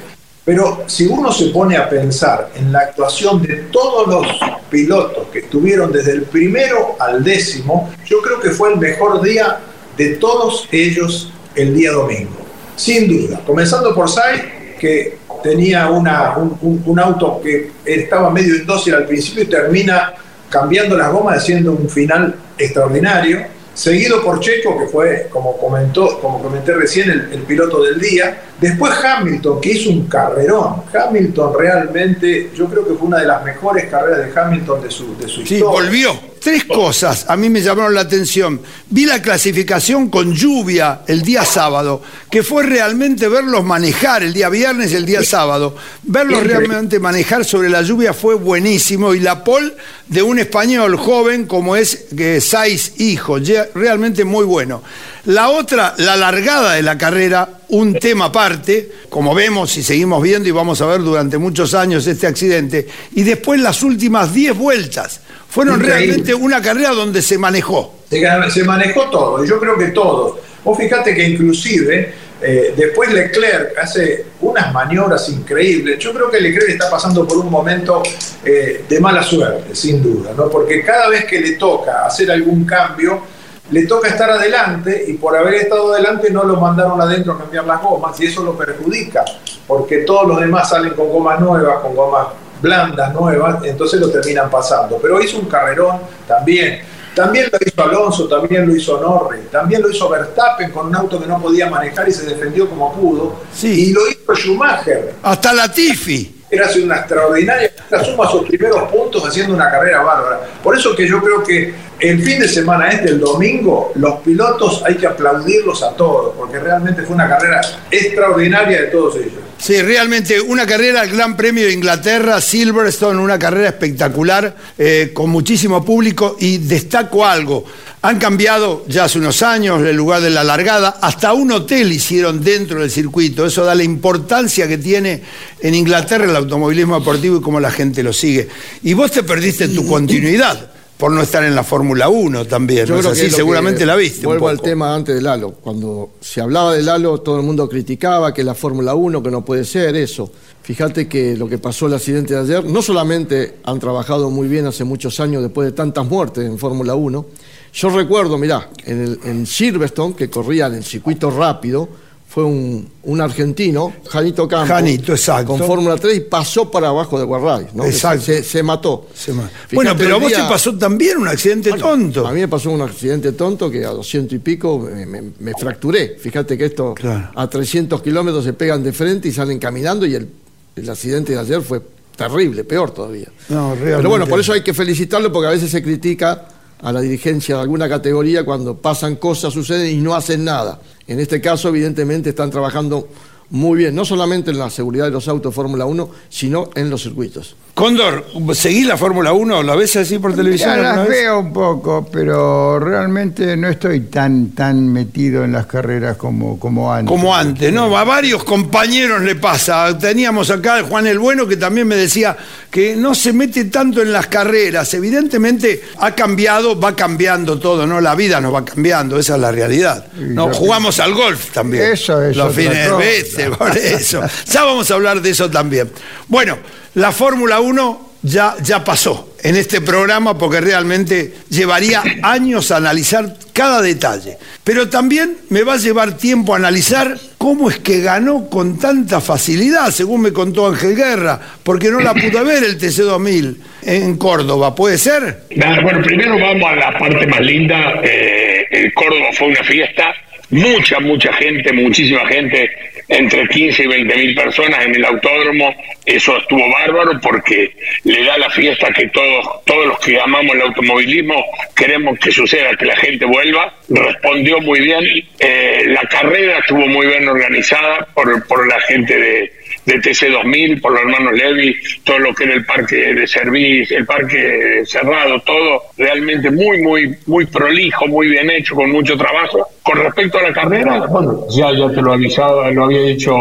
Pero 0.45 0.83
si 0.87 1.07
uno 1.07 1.31
se 1.33 1.47
pone 1.47 1.77
a 1.77 1.89
pensar 1.89 2.51
en 2.57 2.73
la 2.73 2.81
actuación 2.81 3.41
de 3.43 3.55
todos 3.71 4.09
los 4.09 4.27
pilotos 4.69 5.29
que 5.33 5.39
estuvieron 5.41 5.93
desde 5.93 6.13
el 6.13 6.23
primero 6.23 6.97
al 6.99 7.23
décimo, 7.23 7.93
yo 8.05 8.21
creo 8.21 8.41
que 8.41 8.51
fue 8.51 8.73
el 8.73 8.79
mejor 8.81 9.23
día 9.23 9.59
de 9.97 10.17
todos 10.17 10.69
ellos 10.73 11.33
el 11.55 11.75
día 11.77 11.93
domingo. 11.93 12.37
Sin 12.75 13.07
duda. 13.09 13.41
Comenzando 13.47 13.95
por 13.95 14.09
Sainz, 14.11 14.43
que 14.81 15.19
tenía 15.45 15.89
un- 15.91 16.83
un 16.85 16.99
auto 16.99 17.41
que 17.41 17.71
estaba 17.85 18.31
medio 18.31 18.57
indócil 18.57 18.95
al 18.97 19.07
principio 19.07 19.45
y 19.45 19.47
termina 19.47 20.13
cambiando 20.49 20.97
las 20.97 21.13
gomas, 21.13 21.39
haciendo 21.39 21.73
un 21.73 21.89
final 21.89 22.35
extraordinario. 22.59 23.55
Seguido 23.75 24.23
por 24.25 24.41
Checo, 24.41 24.79
que 24.79 24.87
fue, 24.87 25.29
como, 25.31 25.59
comentó, 25.59 26.19
como 26.21 26.43
comenté 26.43 26.73
recién, 26.75 27.11
el, 27.11 27.29
el 27.33 27.43
piloto 27.43 27.83
del 27.83 28.01
día. 28.01 28.41
Después 28.59 28.95
Hamilton, 29.05 29.61
que 29.61 29.73
hizo 29.73 29.91
un 29.91 30.07
carrerón. 30.09 30.83
Hamilton 30.95 31.53
realmente, 31.59 32.51
yo 32.55 32.67
creo 32.71 32.89
que 32.89 32.95
fue 32.95 33.09
una 33.09 33.19
de 33.19 33.27
las 33.27 33.45
mejores 33.45 33.85
carreras 33.91 34.33
de 34.35 34.41
Hamilton 34.41 34.81
de 34.83 34.91
su, 34.91 35.15
de 35.19 35.29
su 35.29 35.45
Sí, 35.45 35.57
historia. 35.57 35.67
volvió. 35.67 36.11
Tres 36.47 36.63
cosas 36.63 37.27
a 37.27 37.37
mí 37.37 37.51
me 37.51 37.61
llamaron 37.61 37.93
la 37.93 38.03
atención. 38.03 38.61
Vi 38.91 39.05
la 39.05 39.21
clasificación 39.21 40.09
con 40.09 40.33
lluvia 40.33 41.01
el 41.09 41.23
día 41.23 41.45
sábado, 41.45 42.01
que 42.31 42.45
fue 42.45 42.63
realmente 42.63 43.27
verlos 43.27 43.65
manejar 43.65 44.23
el 44.23 44.33
día 44.33 44.49
viernes 44.49 44.93
y 44.93 44.95
el 44.95 45.05
día 45.05 45.25
sábado. 45.25 45.75
Verlos 46.05 46.45
realmente 46.45 47.01
manejar 47.01 47.45
sobre 47.45 47.69
la 47.69 47.83
lluvia 47.83 48.15
fue 48.15 48.37
buenísimo. 48.37 49.13
Y 49.13 49.19
la 49.19 49.43
pole 49.43 49.73
de 50.07 50.23
un 50.23 50.39
español 50.39 50.97
joven 50.97 51.47
como 51.47 51.75
es 51.75 52.05
eh, 52.17 52.41
Saiz 52.41 52.93
Hijo, 53.01 53.39
realmente 53.75 54.25
muy 54.25 54.45
bueno. 54.45 54.85
La 55.25 55.49
otra, 55.49 55.97
la 55.99 56.15
largada 56.15 56.75
de 56.75 56.83
la 56.83 56.97
carrera, 56.97 57.59
un 57.71 57.95
tema 57.95 58.27
aparte, 58.27 58.93
como 59.09 59.35
vemos 59.35 59.77
y 59.79 59.83
seguimos 59.83 60.23
viendo 60.23 60.49
y 60.49 60.53
vamos 60.53 60.81
a 60.81 60.87
ver 60.87 61.03
durante 61.03 61.39
muchos 61.39 61.75
años 61.75 62.07
este 62.07 62.29
accidente. 62.29 62.87
Y 63.17 63.25
después 63.25 63.59
las 63.59 63.83
últimas 63.83 64.33
10 64.33 64.57
vueltas. 64.57 65.23
Fueron 65.49 65.77
Increíble. 65.77 66.07
realmente 66.07 66.35
una 66.35 66.61
carrera 66.61 66.91
donde 66.91 67.23
se 67.23 67.39
manejó. 67.39 67.95
Se, 68.11 68.51
se 68.51 68.65
manejó 68.65 69.09
todo, 69.11 69.45
y 69.45 69.49
yo 69.49 69.59
creo 69.59 69.77
que 69.79 69.89
todos. 69.89 70.39
Vos 70.65 70.77
fíjate 70.77 71.15
que 71.15 71.29
inclusive 71.29 72.13
eh, 72.41 72.75
después 72.77 73.13
Leclerc 73.13 73.79
hace 73.79 74.27
unas 74.41 74.73
maniobras 74.73 75.29
increíbles. 75.31 75.99
Yo 75.99 76.13
creo 76.13 76.31
que 76.31 76.41
Leclerc 76.41 76.69
está 76.71 76.91
pasando 76.91 77.27
por 77.27 77.39
un 77.39 77.51
momento 77.51 78.03
eh, 78.45 78.85
de 78.89 79.01
mala 79.01 79.23
suerte, 79.23 79.75
sin 79.75 80.03
duda, 80.03 80.33
¿no? 80.37 80.49
porque 80.51 80.83
cada 80.85 81.09
vez 81.09 81.25
que 81.25 81.41
le 81.41 81.53
toca 81.53 82.05
hacer 82.05 82.31
algún 82.31 82.65
cambio, 82.65 83.23
le 83.71 83.87
toca 83.87 84.09
estar 84.09 84.31
adelante 84.31 85.05
y 85.09 85.15
por 85.15 85.37
haber 85.37 85.55
estado 85.55 85.95
adelante 85.95 86.31
no 86.31 86.45
lo 86.45 86.61
mandaron 86.61 87.01
adentro 87.01 87.33
a 87.33 87.39
cambiar 87.39 87.65
las 87.65 87.83
gomas 87.83 88.21
y 88.21 88.27
eso 88.27 88.43
lo 88.43 88.57
perjudica, 88.57 89.25
porque 89.67 89.99
todos 89.99 90.29
los 90.29 90.41
demás 90.41 90.69
salen 90.69 90.95
con 90.95 91.09
gomas 91.09 91.41
nuevas, 91.41 91.81
con 91.81 91.97
gomas 91.97 92.29
blandas 92.61 93.13
nuevas, 93.13 93.65
entonces 93.65 94.01
lo 94.01 94.11
terminan 94.11 94.51
pasando. 94.51 94.99
Pero 95.01 95.21
hizo 95.21 95.39
un 95.39 95.47
carrerón 95.47 96.01
también. 96.27 96.81
También 97.15 97.49
lo 97.51 97.59
hizo 97.67 97.83
Alonso, 97.83 98.29
también 98.29 98.69
lo 98.69 98.77
hizo 98.77 99.01
Norris, 99.01 99.51
también 99.51 99.81
lo 99.81 99.89
hizo 99.89 100.07
Verstappen 100.07 100.71
con 100.71 100.89
un 100.89 100.97
auto 100.97 101.19
que 101.19 101.27
no 101.27 101.41
podía 101.41 101.71
manejar 101.71 102.07
y 102.07 102.13
se 102.13 102.27
defendió 102.27 102.69
como 102.69 102.93
pudo. 102.93 103.41
Sí. 103.55 103.89
Y 103.89 103.93
lo 103.95 104.07
hizo 104.07 104.35
Schumacher. 104.35 105.15
Hasta 105.23 105.55
la 105.55 105.73
Tifi. 105.73 106.45
Era 106.51 106.69
una 106.85 106.97
extraordinaria, 106.99 107.73
suma 108.05 108.31
sus 108.31 108.47
primeros 108.47 108.83
puntos 108.91 109.27
haciendo 109.27 109.55
una 109.55 109.69
carrera 109.71 110.03
bárbara. 110.03 110.41
Por 110.63 110.77
eso 110.77 110.95
que 110.95 111.09
yo 111.09 111.21
creo 111.21 111.43
que 111.43 111.75
el 111.99 112.23
fin 112.23 112.39
de 112.39 112.49
semana 112.49 112.89
este, 112.91 113.09
el 113.09 113.21
domingo, 113.21 113.93
los 113.97 114.21
pilotos 114.21 114.83
hay 114.85 114.97
que 114.97 115.07
aplaudirlos 115.07 115.83
a 115.83 115.97
todos, 115.97 116.35
porque 116.37 116.61
realmente 116.61 117.03
fue 117.03 117.17
una 117.17 117.29
carrera 117.29 117.61
extraordinaria 117.91 118.83
de 118.83 118.87
todos 118.89 119.17
ellos. 119.17 119.46
Sí, 119.59 119.81
realmente 119.81 120.41
una 120.41 120.67
carrera 120.67 121.01
al 121.01 121.09
Gran 121.09 121.37
Premio 121.37 121.65
de 121.65 121.73
Inglaterra, 121.73 122.41
Silverstone, 122.41 123.21
una 123.21 123.39
carrera 123.39 123.69
espectacular, 123.71 124.55
eh, 124.79 125.11
con 125.15 125.31
muchísimo 125.31 125.85
público 125.85 126.37
y 126.39 126.59
destaco 126.59 127.27
algo. 127.27 127.65
Han 128.03 128.19
cambiado 128.19 128.85
ya 128.87 129.05
hace 129.05 129.19
unos 129.19 129.43
años 129.43 129.83
el 129.83 129.97
lugar 129.97 130.21
de 130.21 130.31
la 130.31 130.45
largada, 130.45 130.99
hasta 131.01 131.33
un 131.33 131.51
hotel 131.51 131.91
hicieron 131.93 132.45
dentro 132.45 132.81
del 132.81 132.91
circuito. 132.91 133.47
Eso 133.47 133.65
da 133.65 133.75
la 133.75 133.83
importancia 133.83 134.69
que 134.69 134.79
tiene 134.79 135.23
en 135.61 135.75
Inglaterra 135.75 136.27
el 136.27 136.37
automovilismo 136.37 136.99
deportivo 136.99 137.39
y 137.39 137.41
cómo 137.41 137.59
la 137.59 137.73
gente 137.73 138.03
lo 138.03 138.13
sigue. 138.13 138.49
Y 138.83 138.93
vos 138.93 139.11
te 139.11 139.23
perdiste 139.23 139.69
tu 139.69 139.87
continuidad 139.87 140.76
por 140.97 141.13
no 141.13 141.21
estar 141.21 141.45
en 141.45 141.55
la 141.55 141.63
Fórmula 141.63 142.09
1 142.09 142.47
también. 142.47 142.89
¿no 142.89 142.95
es 142.97 143.01
creo 143.03 143.13
así? 143.13 143.31
Seguramente 143.31 143.81
que- 143.81 143.87
la 143.87 143.97
viste. 143.97 144.21
un 144.21 144.31
Vuelvo 144.33 144.49
al 144.49 144.61
tema 144.63 144.95
antes 144.95 145.15
del 145.15 145.27
halo. 145.27 145.53
Cuando 145.53 146.11
se 146.21 146.41
hablaba 146.41 146.75
del 146.75 146.89
halo, 146.89 147.19
todo 147.21 147.37
el 147.39 147.43
mundo 147.43 147.69
criticaba 147.69 148.33
que 148.33 148.43
la 148.43 148.55
Fórmula 148.55 148.95
1, 148.95 149.23
que 149.23 149.31
no 149.31 149.45
puede 149.45 149.65
ser 149.65 149.95
eso. 149.97 150.31
Fíjate 150.63 151.07
que 151.07 151.37
lo 151.37 151.49
que 151.49 151.59
pasó 151.59 151.87
el 151.87 151.95
accidente 151.95 152.35
de 152.35 152.41
ayer, 152.41 152.65
no 152.65 152.81
solamente 152.83 153.57
han 153.65 153.79
trabajado 153.79 154.31
muy 154.31 154.49
bien 154.49 154.67
hace 154.67 154.85
muchos 154.85 155.21
años 155.21 155.43
después 155.43 155.67
de 155.67 155.73
tantas 155.73 156.07
muertes 156.07 156.45
en 156.45 156.59
Fórmula 156.59 156.95
1. 156.95 157.27
Yo 157.75 157.91
recuerdo, 157.91 158.39
mirá, 158.39 158.71
en, 158.85 159.03
el- 159.03 159.21
en 159.25 159.47
Silverstone, 159.47 160.15
que 160.17 160.31
corría 160.31 160.67
en 160.69 160.75
el 160.77 160.85
circuito 160.85 161.31
rápido, 161.31 161.89
fue 162.29 162.45
un, 162.45 162.89
un 163.05 163.21
argentino, 163.21 163.95
Janito 164.11 164.47
Campos, 164.47 164.69
Janito, 164.69 165.13
exacto. 165.13 165.47
con 165.57 165.61
Fórmula 165.67 165.97
3 165.97 166.17
y 166.17 166.21
pasó 166.21 166.71
para 166.71 166.89
abajo 166.89 167.19
de 167.19 167.25
Guarray. 167.25 167.69
¿no? 167.73 167.85
Exacto. 167.87 168.25
Se, 168.27 168.43
se 168.43 168.63
mató. 168.63 169.07
Se 169.15 169.33
Bueno, 169.73 169.95
pero 169.97 170.17
a 170.17 170.19
vos 170.19 170.31
te 170.31 170.37
día- 170.39 170.49
pasó 170.49 170.77
también 170.77 171.17
un 171.19 171.29
accidente 171.29 171.71
bueno, 171.71 171.87
tonto. 171.87 172.27
A 172.27 172.33
mí 172.33 172.41
me 172.41 172.49
pasó 172.49 172.71
un 172.71 172.83
accidente 172.83 173.33
tonto 173.33 173.71
que 173.71 173.85
a 173.87 173.91
200 173.91 174.35
y 174.35 174.39
pico 174.41 174.79
me, 174.81 175.07
me- 175.07 175.23
me 175.39 175.53
fracturé. 175.59 176.17
Fíjate 176.21 176.59
que 176.59 176.67
esto 176.67 176.95
Claro. 176.95 177.31
a 177.35 177.49
300 177.49 178.03
kilómetros 178.03 178.45
se 178.45 178.53
pegan 178.53 178.83
de 178.83 178.93
frente 178.93 179.29
y 179.29 179.33
salen 179.33 179.59
caminando 179.59 180.05
y 180.05 180.15
el, 180.17 180.29
el 180.77 180.91
accidente 180.91 181.33
de 181.33 181.39
ayer 181.39 181.63
fue 181.63 181.81
terrible, 182.17 182.65
peor 182.65 182.91
todavía. 182.91 183.29
No, 183.49 183.69
realmente. 183.71 183.97
Pero 183.97 184.09
bueno, 184.11 184.27
por 184.27 184.41
eso 184.41 184.53
hay 184.53 184.63
que 184.63 184.75
felicitarlo 184.75 185.33
porque 185.33 185.47
a 185.47 185.51
veces 185.51 185.71
se 185.71 185.83
critica 185.83 186.49
a 186.83 186.93
la 186.93 187.01
dirigencia 187.01 187.55
de 187.57 187.63
alguna 187.63 187.89
categoría 187.89 188.45
cuando 188.45 188.77
pasan 188.77 189.17
cosas, 189.17 189.55
suceden 189.55 189.91
y 189.97 190.03
no 190.03 190.15
hacen 190.15 190.45
nada. 190.45 190.81
En 191.07 191.21
este 191.21 191.41
caso, 191.41 191.69
evidentemente, 191.69 192.31
están 192.31 192.51
trabajando 192.51 193.09
muy 193.51 193.79
bien, 193.79 193.95
no 193.95 194.05
solamente 194.05 194.51
en 194.51 194.59
la 194.59 194.71
seguridad 194.71 195.05
de 195.05 195.13
los 195.13 195.29
autos 195.29 195.55
Fórmula 195.55 195.87
1, 195.87 196.11
sino 196.29 196.71
en 196.75 196.91
los 196.91 197.03
circuitos. 197.03 197.57
Cóndor, 197.77 198.25
¿seguís 198.55 198.87
la 198.87 198.97
Fórmula 198.97 199.35
1? 199.35 199.63
¿La 199.63 199.77
ves 199.77 199.97
así 199.97 200.19
por 200.19 200.35
televisión? 200.35 200.77
Ya 200.77 200.77
las 200.79 200.97
vez? 201.01 201.09
veo 201.09 201.41
un 201.41 201.53
poco, 201.53 202.09
pero 202.11 202.79
realmente 202.79 203.55
no 203.55 203.69
estoy 203.69 204.01
tan 204.01 204.53
tan 204.53 204.91
metido 204.91 205.45
en 205.45 205.53
las 205.53 205.67
carreras 205.67 206.17
como, 206.17 206.59
como 206.59 206.91
antes. 206.91 207.11
Como 207.11 207.37
antes, 207.37 207.71
¿no? 207.71 207.95
A 207.95 208.03
varios 208.03 208.45
compañeros 208.45 209.21
le 209.21 209.35
pasa. 209.35 209.99
Teníamos 209.99 210.49
acá 210.49 210.79
a 210.79 210.85
Juan 210.85 211.07
el 211.07 211.19
Bueno 211.19 211.47
que 211.47 211.59
también 211.59 211.87
me 211.87 211.97
decía 211.97 212.35
que 212.71 212.97
no 212.97 213.15
se 213.15 213.35
mete 213.35 213.67
tanto 213.67 214.01
en 214.01 214.11
las 214.11 214.29
carreras. 214.29 214.95
Evidentemente 214.95 215.83
ha 215.99 216.15
cambiado, 216.15 216.81
va 216.81 216.97
cambiando 216.97 217.59
todo, 217.59 217.87
¿no? 217.87 218.01
La 218.01 218.15
vida 218.15 218.41
nos 218.41 218.55
va 218.55 218.65
cambiando, 218.65 219.19
esa 219.19 219.35
es 219.35 219.41
la 219.43 219.53
realidad. 219.53 220.07
No, 220.17 220.51
jugamos 220.51 220.99
al 220.99 221.13
golf 221.13 221.53
también. 221.53 221.93
Eso 221.93 222.23
es 222.23 222.39
Los 222.39 222.55
fines 222.55 222.89
de 222.89 222.97
vete, 222.97 223.51
por 223.51 223.77
eso. 223.77 224.23
Ya 224.47 224.65
vamos 224.65 224.91
a 224.91 224.95
hablar 224.95 225.21
de 225.21 225.29
eso 225.29 225.51
también. 225.51 225.91
Bueno, 226.27 226.57
la 226.97 227.13
Fórmula 227.13 227.61
1 227.61 228.11
ya, 228.23 228.55
ya 228.63 228.83
pasó 228.83 229.37
en 229.43 229.55
este 229.55 229.83
programa 229.83 230.37
porque 230.39 230.63
realmente 230.63 231.33
llevaría 231.51 232.03
años 232.23 232.71
analizar 232.71 233.37
cada 233.53 233.83
detalle. 233.83 234.39
Pero 234.65 234.89
también 234.89 235.37
me 235.51 235.63
va 235.63 235.75
a 235.75 235.77
llevar 235.77 236.17
tiempo 236.17 236.55
a 236.55 236.57
analizar 236.57 237.17
cómo 237.37 237.71
es 237.71 237.79
que 237.81 238.01
ganó 238.01 238.49
con 238.49 238.79
tanta 238.79 239.21
facilidad, 239.21 239.91
según 239.91 240.23
me 240.23 240.33
contó 240.33 240.67
Ángel 240.67 240.97
Guerra, 240.97 241.39
porque 241.63 241.91
no 241.91 242.01
la 242.01 242.15
pude 242.15 242.43
ver 242.43 242.65
el 242.65 242.79
TC2000 242.79 243.57
en 243.83 244.17
Córdoba, 244.17 244.75
¿puede 244.75 244.97
ser? 244.97 245.43
Bueno, 245.55 246.03
primero 246.03 246.39
vamos 246.39 246.71
a 246.71 246.77
la 246.77 246.99
parte 246.99 247.27
más 247.27 247.41
linda. 247.41 248.01
Eh, 248.03 248.67
el 248.71 248.95
Córdoba 248.95 249.27
fue 249.35 249.49
una 249.49 249.63
fiesta. 249.63 250.15
Mucha, 250.49 250.99
mucha 251.01 251.33
gente, 251.35 251.73
muchísima 251.73 252.27
gente, 252.27 252.71
entre 253.09 253.49
15 253.49 253.85
y 253.85 253.87
20 253.87 254.17
mil 254.17 254.35
personas 254.35 254.85
en 254.85 254.95
el 254.95 255.05
autódromo. 255.05 255.75
Eso 256.05 256.37
estuvo 256.37 256.63
bárbaro 256.71 257.21
porque 257.21 257.73
le 258.05 258.25
da 258.25 258.39
la 258.39 258.51
fiesta 258.51 258.93
que 258.93 259.09
todos, 259.09 259.65
todos 259.65 259.87
los 259.87 259.99
que 260.01 260.21
amamos 260.21 260.55
el 260.55 260.63
automovilismo 260.63 261.45
queremos 261.75 262.19
que 262.19 262.31
suceda, 262.31 262.77
que 262.77 262.87
la 262.87 262.97
gente 262.97 263.25
vuelva. 263.25 263.75
Respondió 263.89 264.61
muy 264.61 264.81
bien. 264.81 265.05
Eh, 265.39 265.85
la 265.89 266.03
carrera 266.03 266.59
estuvo 266.59 266.87
muy 266.87 267.07
bien 267.07 267.29
organizada 267.29 268.07
por, 268.15 268.47
por 268.47 268.67
la 268.67 268.81
gente 268.81 269.17
de, 269.17 269.53
de 269.87 270.01
TC2000, 270.01 270.81
por 270.81 270.93
los 270.93 271.01
hermanos 271.03 271.33
Levy, 271.33 271.77
todo 272.05 272.19
lo 272.19 272.35
que 272.35 272.45
era 272.45 272.55
el 272.55 272.65
parque 272.65 273.15
de 273.15 273.27
servicio, 273.27 273.97
el 273.97 274.05
parque 274.05 274.83
cerrado, 274.85 275.41
todo 275.41 275.83
realmente 275.97 276.51
muy, 276.51 276.79
muy, 276.83 277.15
muy 277.27 277.47
prolijo, 277.47 278.07
muy 278.07 278.29
bien 278.29 278.51
hecho, 278.51 278.75
con 278.75 278.91
mucho 278.91 279.17
trabajo. 279.17 279.69
Con 279.87 280.03
respecto 280.03 280.39
a 280.39 280.43
la 280.43 280.53
carrera, 280.53 281.07
bueno, 281.07 281.47
ya, 281.49 281.71
ya 281.73 281.89
te 281.89 282.03
lo 282.03 282.13
avisaba, 282.13 282.73
lo 282.73 282.87
había 282.87 283.03
dicho 283.03 283.35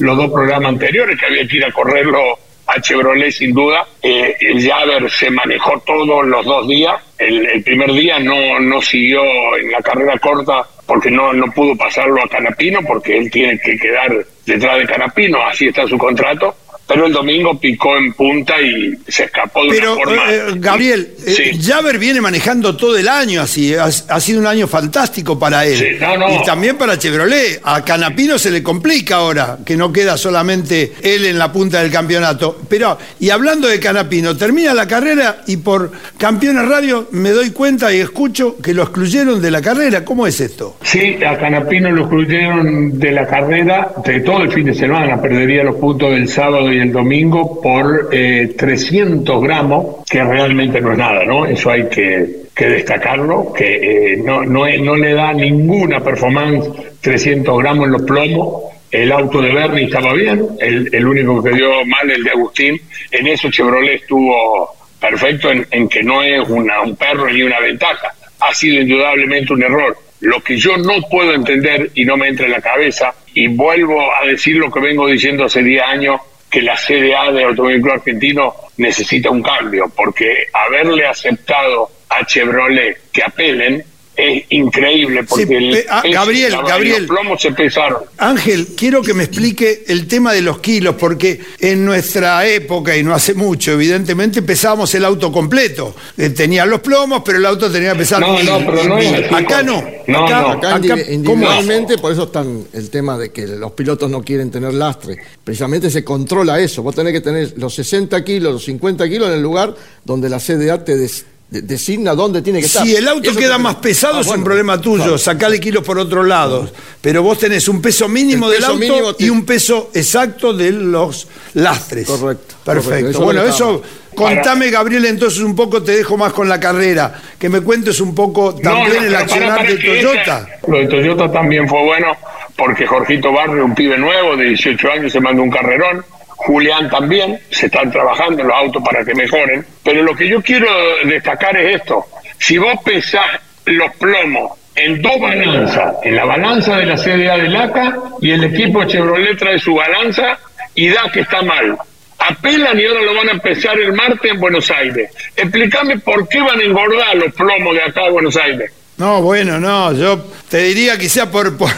los 0.00 0.16
dos 0.16 0.32
programas 0.32 0.70
anteriores, 0.70 1.16
que 1.16 1.26
había 1.26 1.46
que 1.46 1.56
ir 1.58 1.64
a 1.64 1.70
correrlo 1.70 2.18
a 2.66 2.80
Chevrolet 2.80 3.30
sin 3.30 3.54
duda. 3.54 3.86
Eh, 4.02 4.34
el 4.40 4.68
Javer 4.68 5.08
se 5.08 5.30
manejó 5.30 5.80
todos 5.86 6.26
los 6.26 6.44
dos 6.44 6.66
días. 6.66 6.94
El, 7.16 7.46
el 7.46 7.62
primer 7.62 7.92
día 7.92 8.18
no, 8.18 8.58
no 8.58 8.82
siguió 8.82 9.22
en 9.56 9.70
la 9.70 9.80
carrera 9.80 10.18
corta 10.18 10.66
porque 10.86 11.10
no, 11.10 11.32
no 11.32 11.46
pudo 11.52 11.76
pasarlo 11.76 12.20
a 12.20 12.28
Canapino 12.28 12.80
porque 12.86 13.16
él 13.16 13.30
tiene 13.30 13.58
que 13.58 13.78
quedar 13.78 14.10
detrás 14.44 14.78
de 14.78 14.86
Canapino, 14.86 15.40
así 15.46 15.68
está 15.68 15.86
su 15.86 15.96
contrato. 15.96 16.54
Pero 16.92 17.06
el 17.06 17.12
domingo 17.12 17.58
picó 17.58 17.96
en 17.96 18.12
punta 18.12 18.60
y 18.60 18.92
se 19.08 19.24
escapó 19.24 19.64
de 19.64 19.70
Pero, 19.70 19.94
una 19.94 20.04
forma. 20.04 20.22
eh, 20.32 20.42
Gabriel, 20.56 21.08
eh, 21.26 21.30
Sí. 21.32 21.62
Javer 21.62 21.98
viene 21.98 22.20
manejando 22.20 22.76
todo 22.76 22.96
el 22.98 23.08
año 23.08 23.40
así, 23.40 23.74
ha, 23.74 23.84
ha 23.84 24.20
sido 24.20 24.40
un 24.40 24.46
año 24.46 24.66
fantástico 24.66 25.38
para 25.38 25.64
él. 25.64 25.76
Sí, 25.78 25.86
no, 26.00 26.16
no. 26.16 26.34
Y 26.34 26.44
también 26.44 26.76
para 26.76 26.98
Chevrolet. 26.98 27.60
A 27.64 27.84
Canapino 27.84 28.38
se 28.38 28.50
le 28.50 28.62
complica 28.62 29.16
ahora, 29.16 29.58
que 29.64 29.76
no 29.76 29.92
queda 29.92 30.16
solamente 30.16 30.92
él 31.02 31.24
en 31.24 31.38
la 31.38 31.50
punta 31.52 31.80
del 31.82 31.90
campeonato. 31.90 32.60
Pero, 32.68 32.98
y 33.20 33.30
hablando 33.30 33.68
de 33.68 33.80
Canapino, 33.80 34.36
termina 34.36 34.74
la 34.74 34.86
carrera 34.86 35.42
y 35.46 35.56
por 35.58 35.92
Campeones 36.18 36.68
Radio 36.68 37.08
me 37.12 37.30
doy 37.30 37.50
cuenta 37.50 37.92
y 37.92 38.00
escucho 38.00 38.56
que 38.62 38.74
lo 38.74 38.82
excluyeron 38.82 39.40
de 39.40 39.50
la 39.50 39.62
carrera. 39.62 40.04
¿Cómo 40.04 40.26
es 40.26 40.40
esto? 40.40 40.76
Sí, 40.82 41.16
a 41.24 41.38
Canapino 41.38 41.90
lo 41.90 42.02
excluyeron 42.02 42.98
de 42.98 43.12
la 43.12 43.26
carrera 43.26 43.92
de 44.04 44.20
todo 44.20 44.42
el 44.42 44.52
fin 44.52 44.64
de 44.66 44.74
semana, 44.74 45.20
perdería 45.20 45.64
los 45.64 45.76
puntos 45.76 46.10
del 46.12 46.28
sábado 46.28 46.70
y 46.72 46.80
el 46.82 46.92
domingo 46.92 47.60
por 47.60 48.08
eh, 48.12 48.54
300 48.56 49.42
gramos, 49.42 50.04
que 50.08 50.22
realmente 50.22 50.80
no 50.80 50.92
es 50.92 50.98
nada, 50.98 51.24
¿no? 51.24 51.46
Eso 51.46 51.70
hay 51.70 51.88
que, 51.88 52.42
destacarlo, 52.54 53.52
que 53.52 54.12
eh, 54.12 54.16
no, 54.18 54.44
no 54.44 54.96
le 54.96 55.14
da 55.14 55.32
ninguna 55.32 56.00
performance 56.00 56.70
300 57.00 57.58
gramos 57.58 57.86
en 57.86 57.92
los 57.92 58.02
plomos. 58.02 58.62
El 58.90 59.10
auto 59.10 59.40
de 59.40 59.52
Bernie 59.52 59.86
estaba 59.86 60.12
bien, 60.12 60.46
el, 60.60 60.88
el 60.92 61.06
único 61.06 61.42
que 61.42 61.50
dio 61.50 61.84
mal 61.86 62.10
el 62.10 62.22
de 62.22 62.30
Agustín. 62.30 62.80
En 63.10 63.26
eso 63.26 63.50
Chevrolet 63.50 64.02
estuvo 64.02 64.68
perfecto 65.00 65.50
en, 65.50 65.66
en 65.70 65.88
que 65.88 66.02
no 66.02 66.22
es 66.22 66.46
una, 66.48 66.82
un 66.82 66.94
perro 66.96 67.28
ni 67.28 67.42
una 67.42 67.58
ventaja. 67.58 68.12
Ha 68.40 68.54
sido 68.54 68.82
indudablemente 68.82 69.52
un 69.52 69.62
error. 69.62 69.96
Lo 70.20 70.40
que 70.40 70.56
yo 70.56 70.76
no 70.76 71.00
puedo 71.10 71.32
entender 71.32 71.90
y 71.94 72.04
no 72.04 72.16
me 72.16 72.28
entra 72.28 72.46
en 72.46 72.52
la 72.52 72.60
cabeza, 72.60 73.12
y 73.34 73.48
vuelvo 73.48 74.00
a 74.14 74.26
decir 74.26 74.56
lo 74.56 74.70
que 74.70 74.80
vengo 74.80 75.08
diciendo 75.08 75.44
hace 75.44 75.62
10 75.62 75.82
años, 75.82 76.20
que 76.52 76.60
la 76.60 76.76
CDA 76.76 77.32
de 77.32 77.44
Automóvil 77.44 77.80
Club 77.80 77.94
Argentino 77.94 78.54
necesita 78.76 79.30
un 79.30 79.42
cambio, 79.42 79.90
porque 79.96 80.48
haberle 80.52 81.06
aceptado 81.06 81.90
a 82.10 82.26
Chevrolet 82.26 83.10
que 83.10 83.22
apelen 83.24 83.82
es 84.16 84.44
increíble, 84.50 85.24
porque 85.24 85.46
Sí, 85.46 85.54
el 85.54 85.70
pe- 85.70 85.86
ah, 85.88 86.02
Gabriel, 86.12 86.52
la- 86.52 86.62
Gabriel. 86.62 87.06
los 87.06 87.08
plomos 87.16 87.40
se 87.40 87.50
pesaron. 87.52 88.02
Ángel, 88.18 88.68
quiero 88.76 89.00
que 89.02 89.14
me 89.14 89.24
explique 89.24 89.84
el 89.88 90.06
tema 90.06 90.32
de 90.32 90.42
los 90.42 90.58
kilos, 90.58 90.96
porque 90.98 91.40
en 91.60 91.84
nuestra 91.84 92.46
época, 92.46 92.96
y 92.96 93.02
no 93.02 93.14
hace 93.14 93.34
mucho, 93.34 93.72
evidentemente, 93.72 94.42
pesábamos 94.42 94.94
el 94.94 95.04
auto 95.04 95.32
completo. 95.32 95.94
Eh, 96.18 96.30
tenía 96.30 96.66
los 96.66 96.80
plomos, 96.80 97.22
pero 97.24 97.38
el 97.38 97.46
auto 97.46 97.70
tenía 97.70 97.92
que 97.92 97.98
pesar 98.00 98.20
No, 98.20 98.34
mil. 98.36 98.44
no, 98.46 98.58
pero 98.58 98.84
no 98.84 98.96
así, 98.96 99.06
Acá 99.32 99.62
no. 99.62 99.82
No, 100.06 100.26
acá, 100.26 100.40
no. 100.42 100.48
Acá, 100.52 100.74
acá, 100.76 100.96
individualmente, 101.10 101.96
por 101.98 102.12
eso 102.12 102.24
están 102.24 102.64
el 102.72 102.90
tema 102.90 103.16
de 103.16 103.30
que 103.30 103.46
los 103.46 103.72
pilotos 103.72 104.10
no 104.10 104.22
quieren 104.22 104.50
tener 104.50 104.74
lastre. 104.74 105.16
Precisamente 105.42 105.90
se 105.90 106.04
controla 106.04 106.60
eso. 106.60 106.82
Vos 106.82 106.94
tenés 106.94 107.12
que 107.12 107.20
tener 107.20 107.54
los 107.56 107.74
60 107.74 108.22
kilos, 108.24 108.52
los 108.52 108.64
50 108.64 109.08
kilos 109.08 109.28
en 109.28 109.34
el 109.34 109.42
lugar 109.42 109.74
donde 110.04 110.28
la 110.28 110.38
CDA 110.38 110.84
te 110.84 110.96
des- 110.96 111.24
de- 111.24 111.31
designa 111.60 112.14
dónde 112.14 112.40
tiene 112.40 112.60
que 112.60 112.66
estar. 112.66 112.84
Si 112.84 112.96
el 112.96 113.06
auto 113.08 113.30
Eso 113.30 113.38
queda 113.38 113.58
más 113.58 113.76
pesado 113.76 114.18
Ah, 114.18 114.20
es 114.22 114.26
un 114.28 114.42
problema 114.42 114.80
tuyo, 114.80 115.02
Claro. 115.02 115.18
sacale 115.18 115.60
kilos 115.60 115.84
por 115.84 115.98
otro 115.98 116.22
lado. 116.22 116.70
Pero 117.00 117.22
vos 117.22 117.38
tenés 117.38 117.68
un 117.68 117.82
peso 117.82 118.08
mínimo 118.08 118.46
El 118.46 118.52
del 118.54 118.64
auto 118.64 118.78
mínimo 118.78 119.14
te- 119.14 119.24
y 119.24 119.30
un 119.30 119.44
peso 119.44 119.90
exacto 119.92 120.52
de 120.54 120.70
los 120.72 121.28
lastres. 121.54 122.06
Correcto, 122.06 122.54
Perfecto. 122.64 122.88
correcto. 122.90 123.10
Eso 123.10 123.20
bueno, 123.20 123.42
eso, 123.44 123.82
contame, 124.14 124.70
Gabriel, 124.70 125.04
entonces 125.06 125.40
un 125.40 125.54
poco, 125.54 125.82
te 125.82 125.92
dejo 125.96 126.16
más 126.16 126.32
con 126.32 126.48
la 126.48 126.58
carrera. 126.58 127.20
Que 127.38 127.48
me 127.48 127.60
cuentes 127.60 128.00
un 128.00 128.14
poco 128.14 128.54
también 128.54 129.04
el 129.04 129.14
accionar 129.14 129.66
de 129.66 129.76
Toyota. 129.76 130.20
esa- 130.56 130.70
lo 130.70 130.78
de 130.78 130.86
Toyota 130.86 131.30
también 131.30 131.68
fue 131.68 131.82
bueno 131.84 132.16
porque 132.56 132.86
Jorgito 132.86 133.32
Barrio, 133.32 133.64
un 133.64 133.74
pibe 133.74 133.98
nuevo 133.98 134.36
de 134.36 134.44
18 134.46 134.90
años, 134.90 135.12
se 135.12 135.20
mandó 135.20 135.42
un 135.42 135.50
carrerón. 135.50 136.04
Julián 136.44 136.88
también, 136.90 137.38
se 137.50 137.66
están 137.66 137.90
trabajando 137.90 138.42
los 138.42 138.54
autos 138.54 138.82
para 138.82 139.04
que 139.04 139.14
mejoren. 139.14 139.64
Pero 139.84 140.02
lo 140.02 140.14
que 140.14 140.28
yo 140.28 140.42
quiero 140.42 140.68
destacar 141.04 141.56
es 141.56 141.76
esto. 141.76 142.04
Si 142.38 142.58
vos 142.58 142.74
pesás 142.84 143.40
los 143.66 143.94
plomos 143.96 144.58
en 144.74 145.00
dos 145.00 145.20
balanzas, 145.20 145.96
en 146.02 146.16
la 146.16 146.24
balanza 146.24 146.76
de 146.76 146.86
la 146.86 146.96
CDA 146.96 147.36
del 147.36 147.56
ACA 147.56 147.96
y 148.20 148.30
el 148.30 148.44
equipo 148.44 148.84
Chevrolet 148.84 149.38
trae 149.38 149.58
su 149.58 149.74
balanza 149.74 150.38
y 150.74 150.88
da 150.88 151.10
que 151.12 151.20
está 151.20 151.42
mal. 151.42 151.76
Apelan 152.18 152.78
y 152.78 152.84
ahora 152.84 153.02
lo 153.02 153.14
van 153.14 153.28
a 153.28 153.32
empezar 153.32 153.78
el 153.78 153.92
martes 153.92 154.32
en 154.32 154.40
Buenos 154.40 154.70
Aires. 154.70 155.10
Explícame 155.36 155.98
por 155.98 156.28
qué 156.28 156.40
van 156.40 156.60
a 156.60 156.64
engordar 156.64 157.16
los 157.16 157.32
plomos 157.34 157.74
de 157.74 157.82
acá 157.82 158.04
de 158.04 158.10
Buenos 158.10 158.36
Aires. 158.36 158.72
No, 158.98 159.20
bueno, 159.22 159.58
no, 159.58 159.92
yo 159.94 160.22
te 160.48 160.58
diría 160.58 160.96
quizá 160.98 161.28
por, 161.30 161.56
por, 161.56 161.70